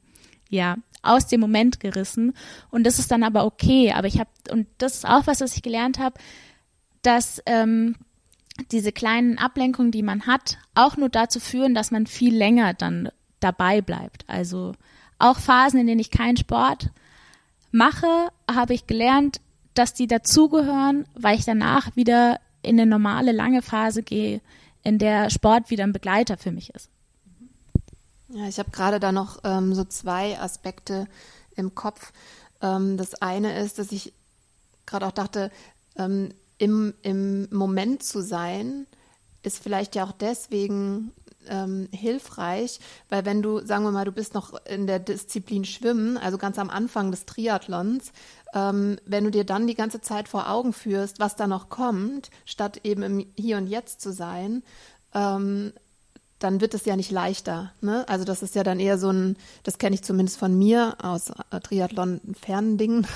[0.49, 2.33] ja aus dem Moment gerissen
[2.69, 3.91] und das ist dann aber okay.
[3.91, 6.19] Aber ich habe und das ist auch was, was ich gelernt habe,
[7.01, 7.95] dass ähm,
[8.71, 13.09] diese kleinen Ablenkungen, die man hat, auch nur dazu führen, dass man viel länger dann
[13.39, 14.23] dabei bleibt.
[14.27, 14.73] Also
[15.19, 16.89] auch Phasen, in denen ich keinen Sport
[17.71, 19.41] mache, habe ich gelernt,
[19.73, 24.41] dass die dazugehören, weil ich danach wieder in eine normale lange Phase gehe,
[24.83, 26.89] in der Sport wieder ein Begleiter für mich ist.
[28.29, 31.07] Ja, ich habe gerade da noch ähm, so zwei Aspekte
[31.55, 32.11] im Kopf.
[32.61, 34.13] Ähm, das eine ist, dass ich
[34.85, 35.51] gerade auch dachte,
[35.97, 38.87] ähm, im, im Moment zu sein,
[39.43, 41.11] ist vielleicht ja auch deswegen
[41.47, 46.17] ähm, hilfreich, weil wenn du, sagen wir mal, du bist noch in der Disziplin Schwimmen,
[46.17, 48.11] also ganz am Anfang des Triathlons,
[48.53, 52.29] ähm, wenn du dir dann die ganze Zeit vor Augen führst, was da noch kommt,
[52.45, 54.63] statt eben im Hier und Jetzt zu sein,
[55.13, 55.73] ähm,
[56.39, 57.71] dann wird es ja nicht leichter.
[57.81, 58.07] Ne?
[58.09, 61.29] Also das ist ja dann eher so ein, das kenne ich zumindest von mir aus
[61.51, 63.07] äh, Triathlon fernen Dingen,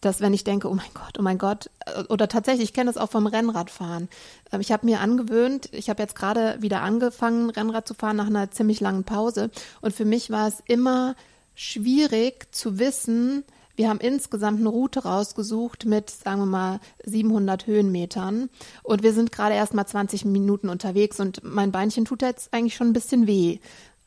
[0.00, 2.90] dass wenn ich denke, oh mein Gott, oh mein Gott, äh, oder tatsächlich, ich kenne
[2.90, 4.08] das auch vom Rennradfahren.
[4.52, 8.26] Ähm, ich habe mir angewöhnt, ich habe jetzt gerade wieder angefangen, Rennrad zu fahren nach
[8.26, 9.50] einer ziemlich langen Pause.
[9.80, 11.14] Und für mich war es immer
[11.54, 13.44] schwierig zu wissen,
[13.78, 18.50] wir haben insgesamt eine Route rausgesucht mit, sagen wir mal, 700 Höhenmetern.
[18.82, 22.74] Und wir sind gerade erst mal 20 Minuten unterwegs und mein Beinchen tut jetzt eigentlich
[22.74, 23.60] schon ein bisschen weh.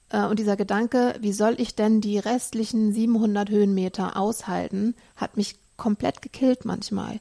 [0.10, 5.56] Äh, und dieser Gedanke, wie soll ich denn die restlichen 700 Höhenmeter aushalten, hat mich
[5.82, 7.20] komplett gekillt manchmal.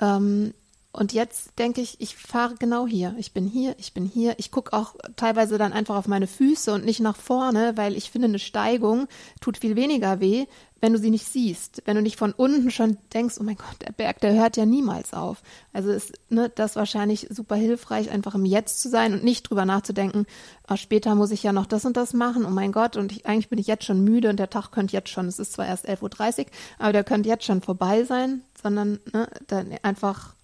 [0.00, 0.54] Ähm,
[0.96, 3.14] und jetzt denke ich, ich fahre genau hier.
[3.18, 4.34] Ich bin hier, ich bin hier.
[4.38, 8.10] Ich gucke auch teilweise dann einfach auf meine Füße und nicht nach vorne, weil ich
[8.10, 9.06] finde, eine Steigung
[9.42, 10.46] tut viel weniger weh,
[10.80, 11.82] wenn du sie nicht siehst.
[11.84, 14.64] Wenn du nicht von unten schon denkst, oh mein Gott, der Berg, der hört ja
[14.64, 15.42] niemals auf.
[15.74, 19.66] Also ist ne, das wahrscheinlich super hilfreich, einfach im Jetzt zu sein und nicht drüber
[19.66, 20.24] nachzudenken,
[20.70, 23.26] oh, später muss ich ja noch das und das machen, oh mein Gott, und ich,
[23.26, 25.66] eigentlich bin ich jetzt schon müde und der Tag könnte jetzt schon, es ist zwar
[25.66, 26.46] erst 11.30 Uhr,
[26.78, 30.35] aber der könnte jetzt schon vorbei sein, sondern ne, dann einfach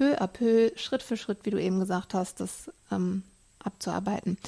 [0.00, 3.22] peu à peu, Schritt für Schritt, wie du eben gesagt hast, das ähm,
[3.62, 4.38] abzuarbeiten.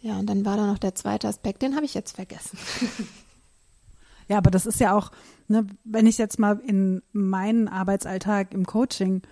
[0.00, 2.58] Ja, und dann war da noch der zweite Aspekt, den habe ich jetzt vergessen.
[4.28, 5.10] Ja, aber das ist ja auch,
[5.48, 9.22] ne, wenn ich jetzt mal in meinen Arbeitsalltag im Coaching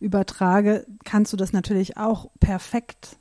[0.00, 3.18] übertrage, kannst du das natürlich auch perfekt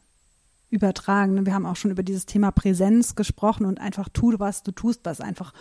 [0.71, 1.45] übertragen.
[1.45, 5.01] Wir haben auch schon über dieses Thema Präsenz gesprochen und einfach tu, was du tust,
[5.03, 5.53] was einfach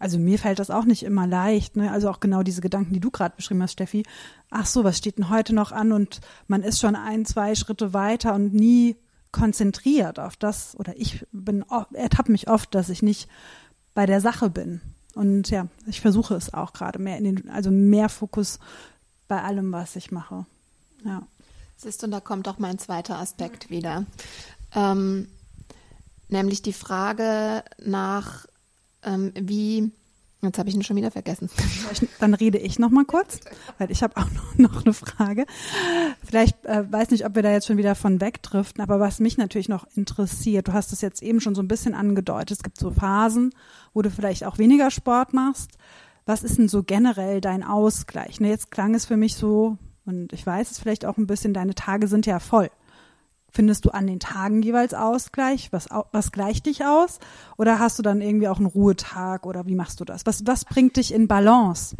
[0.00, 1.76] also mir fällt das auch nicht immer leicht.
[1.76, 1.92] Ne?
[1.92, 4.02] Also auch genau diese Gedanken, die du gerade beschrieben hast, Steffi.
[4.50, 5.92] Ach so, was steht denn heute noch an?
[5.92, 8.96] Und man ist schon ein, zwei Schritte weiter und nie
[9.30, 10.74] konzentriert auf das.
[10.74, 13.28] Oder ich bin, ertappe mich oft, dass ich nicht
[13.92, 14.80] bei der Sache bin.
[15.14, 18.58] Und ja, ich versuche es auch gerade mehr in den, also mehr Fokus
[19.28, 20.46] bei allem, was ich mache.
[21.04, 21.26] Ja.
[21.76, 24.06] Siehst du, und da kommt auch mein zweiter Aspekt wieder.
[24.74, 25.28] Ähm,
[26.28, 28.46] nämlich die Frage nach
[29.04, 29.92] ähm, wie
[30.42, 31.50] Jetzt habe ich ihn schon wieder vergessen.
[32.18, 33.40] Dann rede ich noch mal kurz,
[33.76, 35.44] weil ich habe auch noch eine Frage.
[36.24, 39.36] Vielleicht äh, weiß nicht, ob wir da jetzt schon wieder von wegdriften, aber was mich
[39.36, 42.52] natürlich noch interessiert, du hast es jetzt eben schon so ein bisschen angedeutet.
[42.52, 43.52] Es gibt so Phasen,
[43.92, 45.72] wo du vielleicht auch weniger Sport machst.
[46.24, 48.40] Was ist denn so generell dein Ausgleich?
[48.40, 51.52] Ne, jetzt klang es für mich so, und ich weiß es vielleicht auch ein bisschen,
[51.52, 52.70] deine Tage sind ja voll.
[53.52, 55.72] Findest du an den Tagen jeweils Ausgleich?
[55.72, 57.18] Was, was gleicht dich aus?
[57.56, 60.26] Oder hast du dann irgendwie auch einen Ruhetag oder wie machst du das?
[60.26, 61.96] Was, was bringt dich in Balance?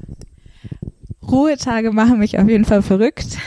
[1.22, 3.38] Ruhetage machen mich auf jeden Fall verrückt.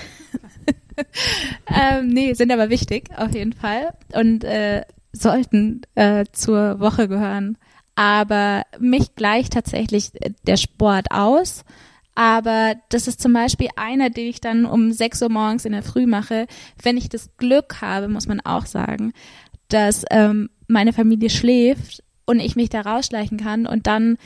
[1.68, 3.94] ähm, nee, sind aber wichtig, auf jeden Fall.
[4.14, 7.58] Und äh, sollten äh, zur Woche gehören.
[7.96, 10.12] Aber mich gleicht tatsächlich
[10.48, 11.64] der Sport aus.
[12.16, 15.84] Aber das ist zum Beispiel einer, den ich dann um 6 Uhr morgens in der
[15.84, 16.48] Früh mache,
[16.82, 19.14] wenn ich das Glück habe, muss man auch sagen,
[19.70, 24.18] dass ähm, meine Familie schläft und ich mich da rausschleichen kann und dann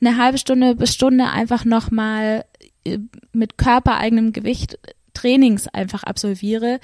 [0.00, 2.44] eine halbe Stunde bis Stunde einfach nochmal
[2.84, 2.98] äh,
[3.32, 4.78] mit körpereigenem Gewicht
[5.14, 6.80] Trainings einfach absolviere,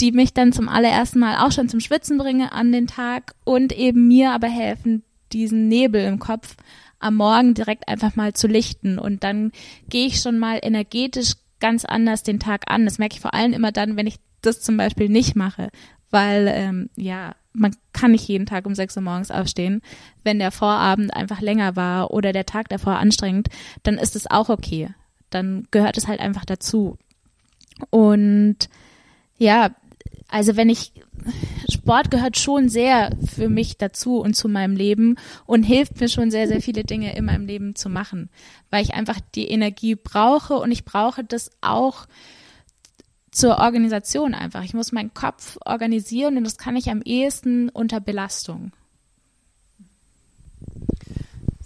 [0.00, 3.72] die mich dann zum allerersten Mal auch schon zum Schwitzen bringe an den Tag und
[3.72, 5.02] eben mir aber helfen,
[5.32, 6.56] diesen Nebel im Kopf
[7.02, 8.98] am Morgen direkt einfach mal zu lichten.
[8.98, 9.52] Und dann
[9.88, 12.84] gehe ich schon mal energetisch ganz anders den Tag an.
[12.84, 15.70] Das merke ich vor allem immer dann, wenn ich das zum Beispiel nicht mache,
[16.10, 19.82] weil ähm, ja, man kann nicht jeden Tag um 6 Uhr morgens aufstehen.
[20.24, 23.48] Wenn der Vorabend einfach länger war oder der Tag davor anstrengend,
[23.82, 24.90] dann ist es auch okay.
[25.30, 26.98] Dann gehört es halt einfach dazu.
[27.90, 28.68] Und
[29.38, 29.70] ja,
[30.32, 30.92] also wenn ich
[31.70, 35.16] Sport gehört schon sehr für mich dazu und zu meinem Leben
[35.46, 38.30] und hilft mir schon sehr, sehr viele Dinge in meinem Leben zu machen,
[38.70, 42.06] weil ich einfach die Energie brauche und ich brauche das auch
[43.30, 44.64] zur Organisation einfach.
[44.64, 48.72] Ich muss meinen Kopf organisieren und das kann ich am ehesten unter Belastung.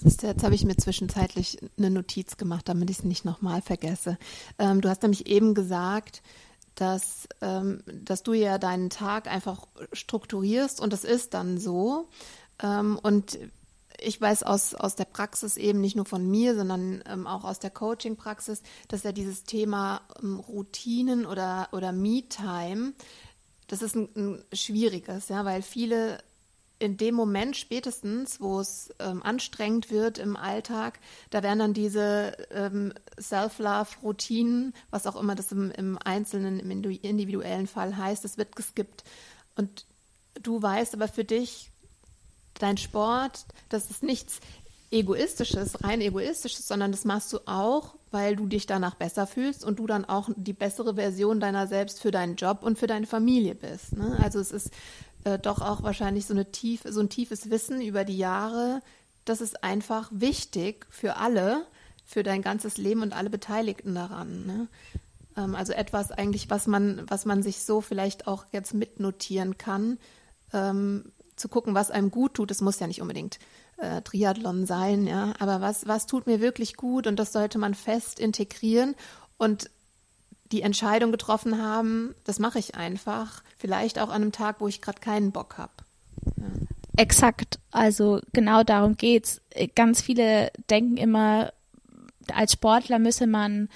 [0.02, 4.18] Jetzt habe ich mir zwischenzeitlich eine Notiz gemacht, damit ich es nicht nochmal vergesse.
[4.59, 6.22] Ähm, du hast nämlich eben gesagt,
[6.77, 12.09] dass, ähm, dass du ja deinen Tag einfach strukturierst und das ist dann so.
[12.62, 13.39] Ähm, und
[13.99, 17.59] ich weiß aus, aus der Praxis eben nicht nur von mir, sondern ähm, auch aus
[17.59, 22.93] der Coaching-Praxis, dass ja dieses Thema ähm, Routinen oder, oder Me-Time,
[23.69, 26.19] das ist ein, ein schwieriges, ja, weil viele
[26.79, 30.99] in dem Moment spätestens, wo es ähm, anstrengend wird im Alltag,
[31.31, 37.67] da werden dann diese ähm, Self-Love-Routinen, was auch immer das im, im einzelnen, im individuellen
[37.67, 39.05] Fall heißt, das wird geskippt.
[39.57, 39.87] Und
[40.43, 41.71] du weißt aber für dich,
[42.59, 44.41] dein Sport, das ist nichts
[44.91, 49.79] Egoistisches, rein Egoistisches, sondern das machst du auch, weil du dich danach besser fühlst und
[49.79, 53.55] du dann auch die bessere Version deiner selbst für deinen Job und für deine Familie
[53.55, 53.97] bist.
[53.97, 54.17] Ne?
[54.23, 54.71] Also es ist
[55.27, 58.81] äh, doch auch wahrscheinlich so, eine tief, so ein tiefes Wissen über die Jahre.
[59.25, 61.67] Das ist einfach wichtig für alle,
[62.05, 64.47] für dein ganzes Leben und alle Beteiligten daran.
[64.47, 64.69] Ne?
[65.37, 69.99] Ähm, also etwas eigentlich, was man, was man sich so vielleicht auch jetzt mitnotieren kann,
[70.53, 72.53] ähm, zu gucken, was einem gut tut.
[72.53, 73.41] Es muss ja nicht unbedingt
[73.79, 77.75] äh, Triathlon sein, ja, aber was, was tut mir wirklich gut und das sollte man
[77.75, 78.95] fest integrieren
[79.39, 79.71] und
[80.53, 84.81] die Entscheidung getroffen haben, das mache ich einfach, vielleicht auch an einem Tag, wo ich
[84.81, 85.73] gerade keinen Bock habe.
[86.37, 86.45] Ja.
[86.97, 89.43] Exakt, also genau darum geht's.
[89.75, 91.53] Ganz viele denken immer,
[92.33, 93.69] als Sportler müsse man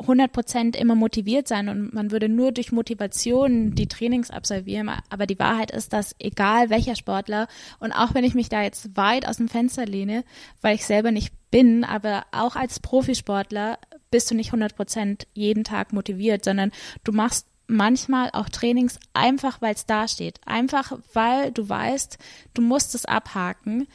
[0.00, 4.90] 100 Prozent immer motiviert sein und man würde nur durch Motivation die Trainings absolvieren.
[5.08, 7.48] Aber die Wahrheit ist, dass egal welcher Sportler
[7.80, 10.24] und auch wenn ich mich da jetzt weit aus dem Fenster lehne,
[10.60, 13.78] weil ich selber nicht bin, aber auch als Profisportler
[14.10, 16.72] bist du nicht 100 Prozent jeden Tag motiviert, sondern
[17.04, 20.40] du machst manchmal auch Trainings einfach, weil es da steht.
[20.44, 22.18] Einfach, weil du weißt,
[22.54, 23.86] du musst es abhaken.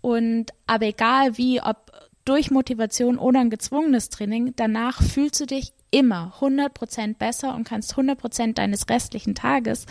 [0.00, 1.92] Und aber egal wie, ob
[2.24, 7.94] durch Motivation oder ein gezwungenes Training, danach fühlst du dich immer 100% besser und kannst
[7.94, 9.86] 100% deines restlichen Tages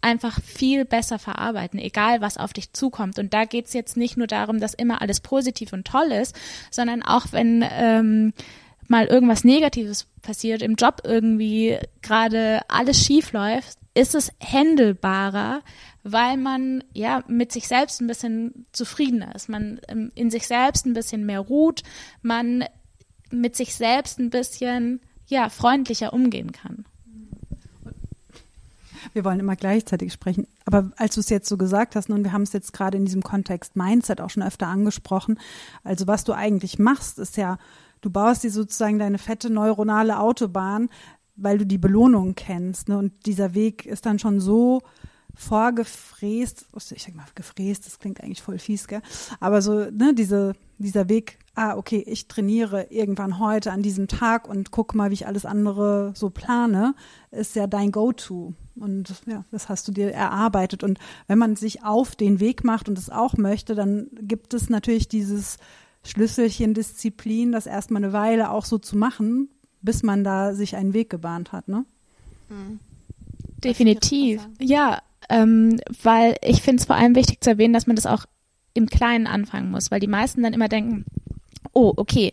[0.00, 3.18] einfach viel besser verarbeiten, egal was auf dich zukommt.
[3.18, 6.34] Und da geht es jetzt nicht nur darum, dass immer alles positiv und toll ist,
[6.70, 8.32] sondern auch wenn ähm,
[8.88, 15.62] mal irgendwas Negatives passiert, im Job irgendwie gerade alles schief läuft, ist es händelbarer,
[16.02, 20.86] weil man ja mit sich selbst ein bisschen zufriedener ist, man ähm, in sich selbst
[20.86, 21.82] ein bisschen mehr ruht,
[22.22, 22.64] man
[23.30, 26.84] mit sich selbst ein bisschen ja freundlicher umgehen kann.
[29.12, 30.46] Wir wollen immer gleichzeitig sprechen.
[30.64, 33.04] Aber als du es jetzt so gesagt hast, und wir haben es jetzt gerade in
[33.04, 35.38] diesem Kontext Mindset auch schon öfter angesprochen,
[35.84, 37.58] also was du eigentlich machst, ist ja,
[38.02, 40.90] du baust dir sozusagen deine fette neuronale Autobahn,
[41.36, 42.88] weil du die Belohnung kennst.
[42.88, 42.98] Ne?
[42.98, 44.82] Und dieser Weg ist dann schon so
[45.34, 49.00] vorgefräst, ich sag mal gefräst, das klingt eigentlich voll fies, gell?
[49.40, 54.46] Aber so, ne, diese, dieser Weg, ah, okay, ich trainiere irgendwann heute an diesem Tag
[54.46, 56.94] und guck mal, wie ich alles andere so plane,
[57.30, 58.52] ist ja dein Go-To.
[58.74, 60.84] Und ja, das hast du dir erarbeitet.
[60.84, 64.68] Und wenn man sich auf den Weg macht und es auch möchte, dann gibt es
[64.68, 65.56] natürlich dieses
[66.04, 69.48] Schlüsselchen Disziplin, das erstmal eine Weile auch so zu machen,
[69.82, 71.84] bis man da sich einen Weg gebahnt hat, ne?
[72.48, 72.80] Mhm.
[73.62, 74.46] Definitiv.
[74.60, 78.26] Ja, ähm, weil ich finde es vor allem wichtig zu erwähnen, dass man das auch
[78.74, 81.04] im Kleinen anfangen muss, weil die meisten dann immer denken,
[81.72, 82.32] oh, okay,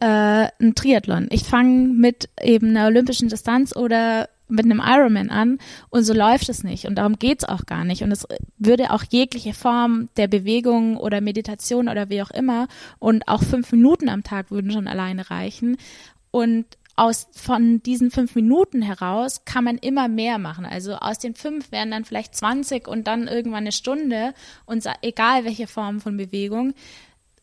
[0.00, 1.28] äh, ein Triathlon.
[1.30, 5.58] Ich fange mit eben einer olympischen Distanz oder mit einem Ironman an
[5.90, 8.26] und so läuft es nicht und darum geht's auch gar nicht und es
[8.58, 12.68] würde auch jegliche Form der Bewegung oder Meditation oder wie auch immer
[12.98, 15.76] und auch fünf Minuten am Tag würden schon alleine reichen
[16.30, 16.66] und
[16.98, 20.66] aus von diesen fünf Minuten heraus kann man immer mehr machen.
[20.66, 24.34] Also aus den fünf werden dann vielleicht 20 und dann irgendwann eine Stunde
[24.66, 26.74] und egal welche Form von Bewegung.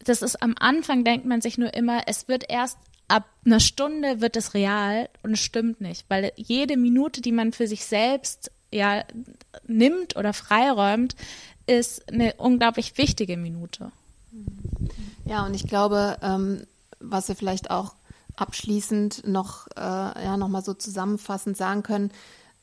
[0.04, 2.78] Das ist am Anfang denkt man sich nur immer, es wird erst
[3.08, 7.52] ab einer Stunde wird es real und es stimmt nicht, weil jede Minute, die man
[7.52, 9.04] für sich selbst ja
[9.68, 11.16] nimmt oder freiräumt,
[11.68, 13.92] ist eine unglaublich wichtige Minute.
[15.26, 16.66] Ja, und ich glaube, ähm,
[17.00, 17.96] was wir vielleicht auch
[18.36, 22.12] abschließend noch, äh, ja, noch mal so zusammenfassend sagen können,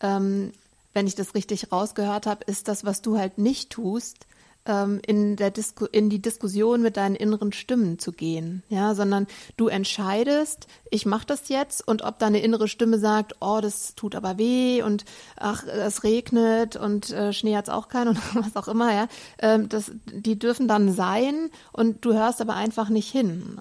[0.00, 0.52] ähm,
[0.92, 4.26] wenn ich das richtig rausgehört habe, ist das, was du halt nicht tust,
[4.64, 9.66] in, der Disku in die Diskussion mit deinen inneren Stimmen zu gehen, ja, sondern du
[9.66, 14.38] entscheidest, ich mache das jetzt und ob deine innere Stimme sagt, oh, das tut aber
[14.38, 15.04] weh und
[15.36, 19.08] ach, es regnet und äh, Schnee hat's auch keinen und was auch immer, ja,
[19.40, 23.60] ähm, das, die dürfen dann sein und du hörst aber einfach nicht hin.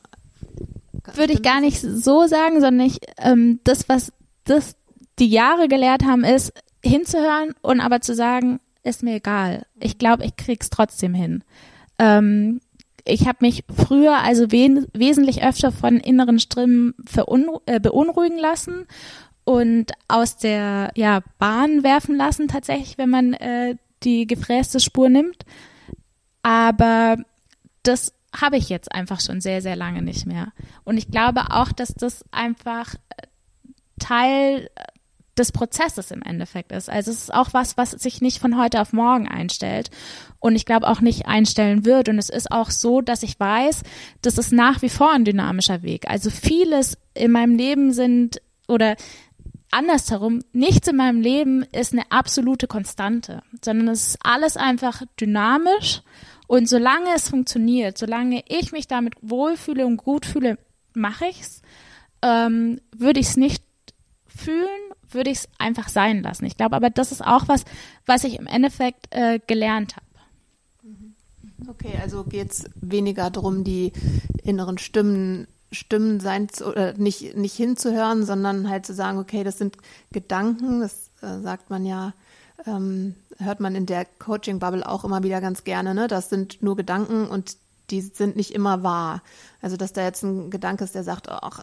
[1.15, 4.75] Würde ich gar nicht so sagen, sondern ich, ähm, das, was das
[5.17, 9.65] die Jahre gelehrt haben, ist hinzuhören und aber zu sagen, ist mir egal.
[9.79, 11.43] Ich glaube, ich krieg's trotzdem hin.
[11.99, 12.61] Ähm,
[13.05, 16.93] ich habe mich früher also we wesentlich öfter von inneren Stimmen
[17.65, 18.85] äh, beunruhigen lassen
[19.43, 25.45] und aus der ja, Bahn werfen lassen, tatsächlich, wenn man äh, die gefräste Spur nimmt.
[26.43, 27.17] Aber
[27.83, 30.53] das habe ich jetzt einfach schon sehr, sehr lange nicht mehr.
[30.83, 32.95] Und ich glaube auch, dass das einfach
[33.99, 34.69] Teil
[35.41, 36.89] des Prozesses im Endeffekt ist.
[36.89, 39.89] Also es ist auch was, was sich nicht von heute auf morgen einstellt
[40.39, 42.07] und ich glaube auch nicht einstellen wird.
[42.09, 43.81] Und es ist auch so, dass ich weiß,
[44.21, 46.09] das ist nach wie vor ein dynamischer Weg.
[46.09, 48.95] Also vieles in meinem Leben sind oder
[49.71, 56.01] andersherum, nichts in meinem Leben ist eine absolute Konstante, sondern es ist alles einfach dynamisch
[56.47, 60.57] und solange es funktioniert, solange ich mich damit wohlfühle und gut fühle,
[60.93, 61.61] mache ich's.
[62.21, 63.63] Ähm, würde ich es nicht
[64.27, 66.45] fühlen, würde ich es einfach sein lassen.
[66.45, 67.65] Ich glaube aber, das ist auch was,
[68.05, 70.05] was ich im Endeffekt äh, gelernt habe.
[71.67, 73.93] Okay, also geht es weniger darum, die
[74.43, 79.57] inneren Stimmen Stimmen sein zu, oder nicht, nicht hinzuhören, sondern halt zu sagen, okay, das
[79.57, 79.77] sind
[80.11, 82.13] Gedanken, das äh, sagt man ja,
[82.65, 86.07] ähm, hört man in der Coaching-Bubble auch immer wieder ganz gerne, ne?
[86.07, 87.55] Das sind nur Gedanken und
[87.89, 89.21] die sind nicht immer wahr.
[89.61, 91.61] Also, dass da jetzt ein Gedanke ist, der sagt, ach,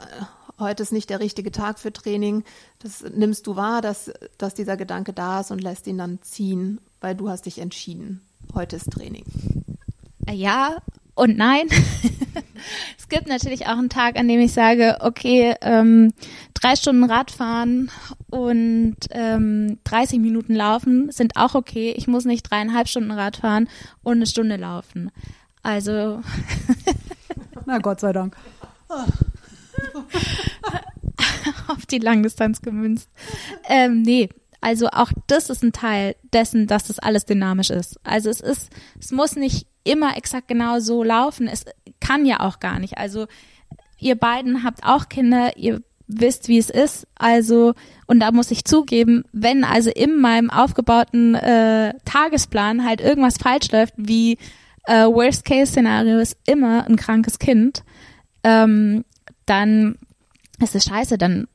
[0.59, 2.45] heute ist nicht der richtige Tag für Training.
[2.81, 6.81] Das nimmst du wahr, dass, dass dieser Gedanke da ist und lässt ihn dann ziehen,
[7.01, 8.23] weil du hast dich entschieden.
[8.55, 9.25] Heute ist Training.
[10.31, 10.79] Ja
[11.19, 11.67] und nein.
[12.99, 16.13] es gibt natürlich auch einen Tag, an dem ich sage, okay, ähm,
[16.55, 17.91] drei Stunden Radfahren
[18.31, 21.93] und ähm, 30 Minuten laufen sind auch okay.
[21.97, 23.69] Ich muss nicht dreieinhalb Stunden Radfahren
[24.03, 25.11] und eine Stunde laufen.
[25.63, 26.23] Also.
[27.67, 28.37] Na Gott sei Dank.
[31.77, 33.09] auf die Langdistanz gemünzt.
[33.69, 34.29] Ähm, nee,
[34.61, 38.01] also auch das ist ein Teil dessen, dass das alles dynamisch ist.
[38.03, 41.47] Also es ist, es muss nicht immer exakt genau so laufen.
[41.47, 41.64] Es
[42.01, 42.99] kann ja auch gar nicht.
[42.99, 43.27] Also
[43.99, 47.07] ihr beiden habt auch Kinder, ihr wisst, wie es ist.
[47.16, 47.75] Also,
[48.07, 53.71] und da muss ich zugeben, wenn also in meinem aufgebauten äh, Tagesplan halt irgendwas falsch
[53.71, 54.39] läuft, wie
[54.85, 57.85] äh, Worst-Case-Szenario ist immer ein krankes Kind,
[58.43, 59.05] ähm,
[59.45, 59.99] dann
[60.61, 61.49] ist es scheiße, dann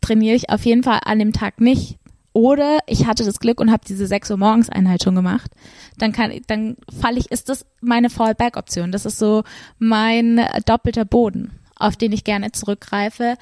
[0.00, 1.98] trainiere ich auf jeden Fall an dem Tag nicht.
[2.32, 5.50] Oder ich hatte das Glück und habe diese 6 Uhr morgens Einheit schon gemacht.
[5.98, 8.92] Dann kann, dann falle ich, ist das meine Fallback-Option.
[8.92, 9.42] Das ist so
[9.78, 13.36] mein doppelter Boden, auf den ich gerne zurückgreife.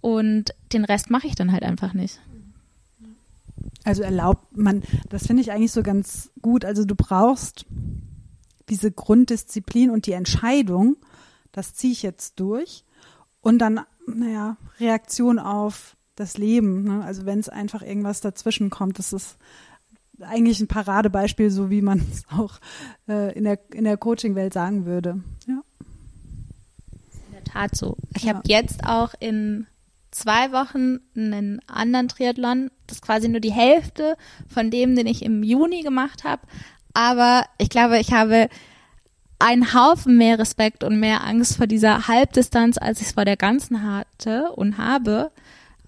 [0.00, 2.20] Und den Rest mache ich dann halt einfach nicht.
[3.84, 6.64] Also erlaubt man, das finde ich eigentlich so ganz gut.
[6.64, 7.66] Also du brauchst
[8.68, 10.96] diese Grunddisziplin und die Entscheidung,
[11.50, 12.84] das ziehe ich jetzt durch.
[13.40, 16.84] Und dann naja, Reaktion auf das Leben.
[16.84, 17.04] Ne?
[17.04, 19.36] Also wenn es einfach irgendwas dazwischen kommt, das ist
[20.20, 22.60] eigentlich ein Paradebeispiel, so wie man es auch
[23.08, 25.22] äh, in der, in der Coaching-Welt sagen würde.
[25.46, 25.62] Ja.
[27.26, 27.96] In der Tat so.
[28.16, 28.34] Ich ja.
[28.34, 29.66] habe jetzt auch in
[30.10, 32.70] zwei Wochen einen anderen Triathlon.
[32.86, 36.42] Das ist quasi nur die Hälfte von dem, den ich im Juni gemacht habe.
[36.94, 38.48] Aber ich glaube, ich habe
[39.42, 43.36] einen Haufen mehr Respekt und mehr Angst vor dieser Halbdistanz, als ich es vor der
[43.36, 45.32] ganzen hatte und habe,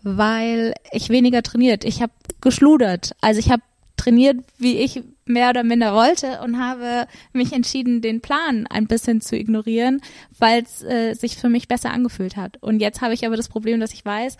[0.02, 1.84] weil ich weniger trainiert.
[1.84, 3.14] Ich habe geschludert.
[3.20, 3.62] Also ich habe
[3.96, 9.20] trainiert, wie ich mehr oder minder wollte und habe mich entschieden, den Plan ein bisschen
[9.20, 10.00] zu ignorieren,
[10.38, 12.58] weil es äh, sich für mich besser angefühlt hat.
[12.60, 14.36] Und jetzt habe ich aber das Problem, dass ich weiß,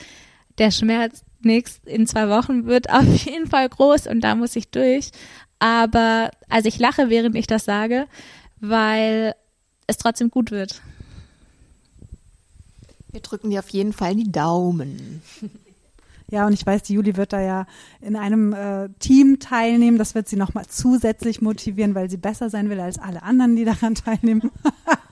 [0.58, 4.70] der Schmerz nächst in zwei Wochen wird auf jeden Fall groß und da muss ich
[4.70, 5.12] durch.
[5.60, 8.06] Aber also ich lache, während ich das sage,
[8.68, 9.34] weil
[9.86, 10.82] es trotzdem gut wird.
[13.10, 15.22] Wir drücken dir auf jeden Fall die Daumen.
[16.30, 17.66] Ja, und ich weiß, die Juli wird da ja
[18.00, 19.98] in einem äh, Team teilnehmen.
[19.98, 23.64] Das wird sie nochmal zusätzlich motivieren, weil sie besser sein will als alle anderen, die
[23.64, 24.50] daran teilnehmen.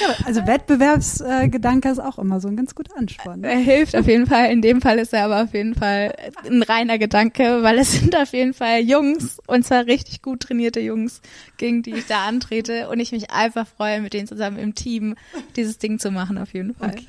[0.00, 3.42] Ja, also Wettbewerbsgedanke ist auch immer so ein ganz guter Ansporn.
[3.42, 4.50] Er hilft auf jeden Fall.
[4.50, 6.14] In dem Fall ist er aber auf jeden Fall
[6.46, 10.80] ein reiner Gedanke, weil es sind auf jeden Fall Jungs und zwar richtig gut trainierte
[10.80, 11.20] Jungs,
[11.56, 15.16] gegen die ich da antrete und ich mich einfach freue, mit denen zusammen im Team
[15.56, 16.90] dieses Ding zu machen auf jeden Fall.
[16.90, 17.06] Okay.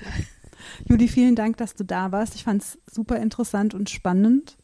[0.88, 2.36] Juli, vielen Dank, dass du da warst.
[2.36, 4.56] Ich fand es super interessant und spannend.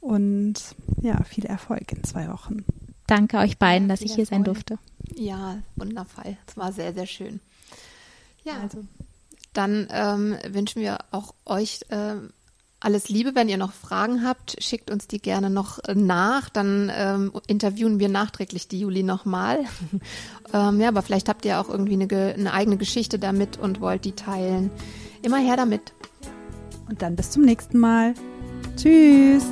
[0.00, 0.54] Und
[1.00, 2.64] ja, viel Erfolg in zwei Wochen.
[3.06, 4.78] Danke euch beiden, dass ich hier sein durfte.
[5.14, 6.36] Ja, wundervoll.
[6.46, 7.40] Es war sehr, sehr schön.
[8.44, 8.84] Ja, also.
[9.52, 12.30] dann ähm, wünschen wir auch euch ähm,
[12.80, 13.34] alles Liebe.
[13.34, 16.48] Wenn ihr noch Fragen habt, schickt uns die gerne noch nach.
[16.50, 19.64] Dann ähm, interviewen wir nachträglich die Juli nochmal.
[20.52, 24.04] ähm, ja, aber vielleicht habt ihr auch irgendwie eine, eine eigene Geschichte damit und wollt
[24.04, 24.70] die teilen.
[25.22, 25.92] Immer her damit.
[26.88, 28.14] Und dann bis zum nächsten Mal.
[28.76, 29.44] Tschüss.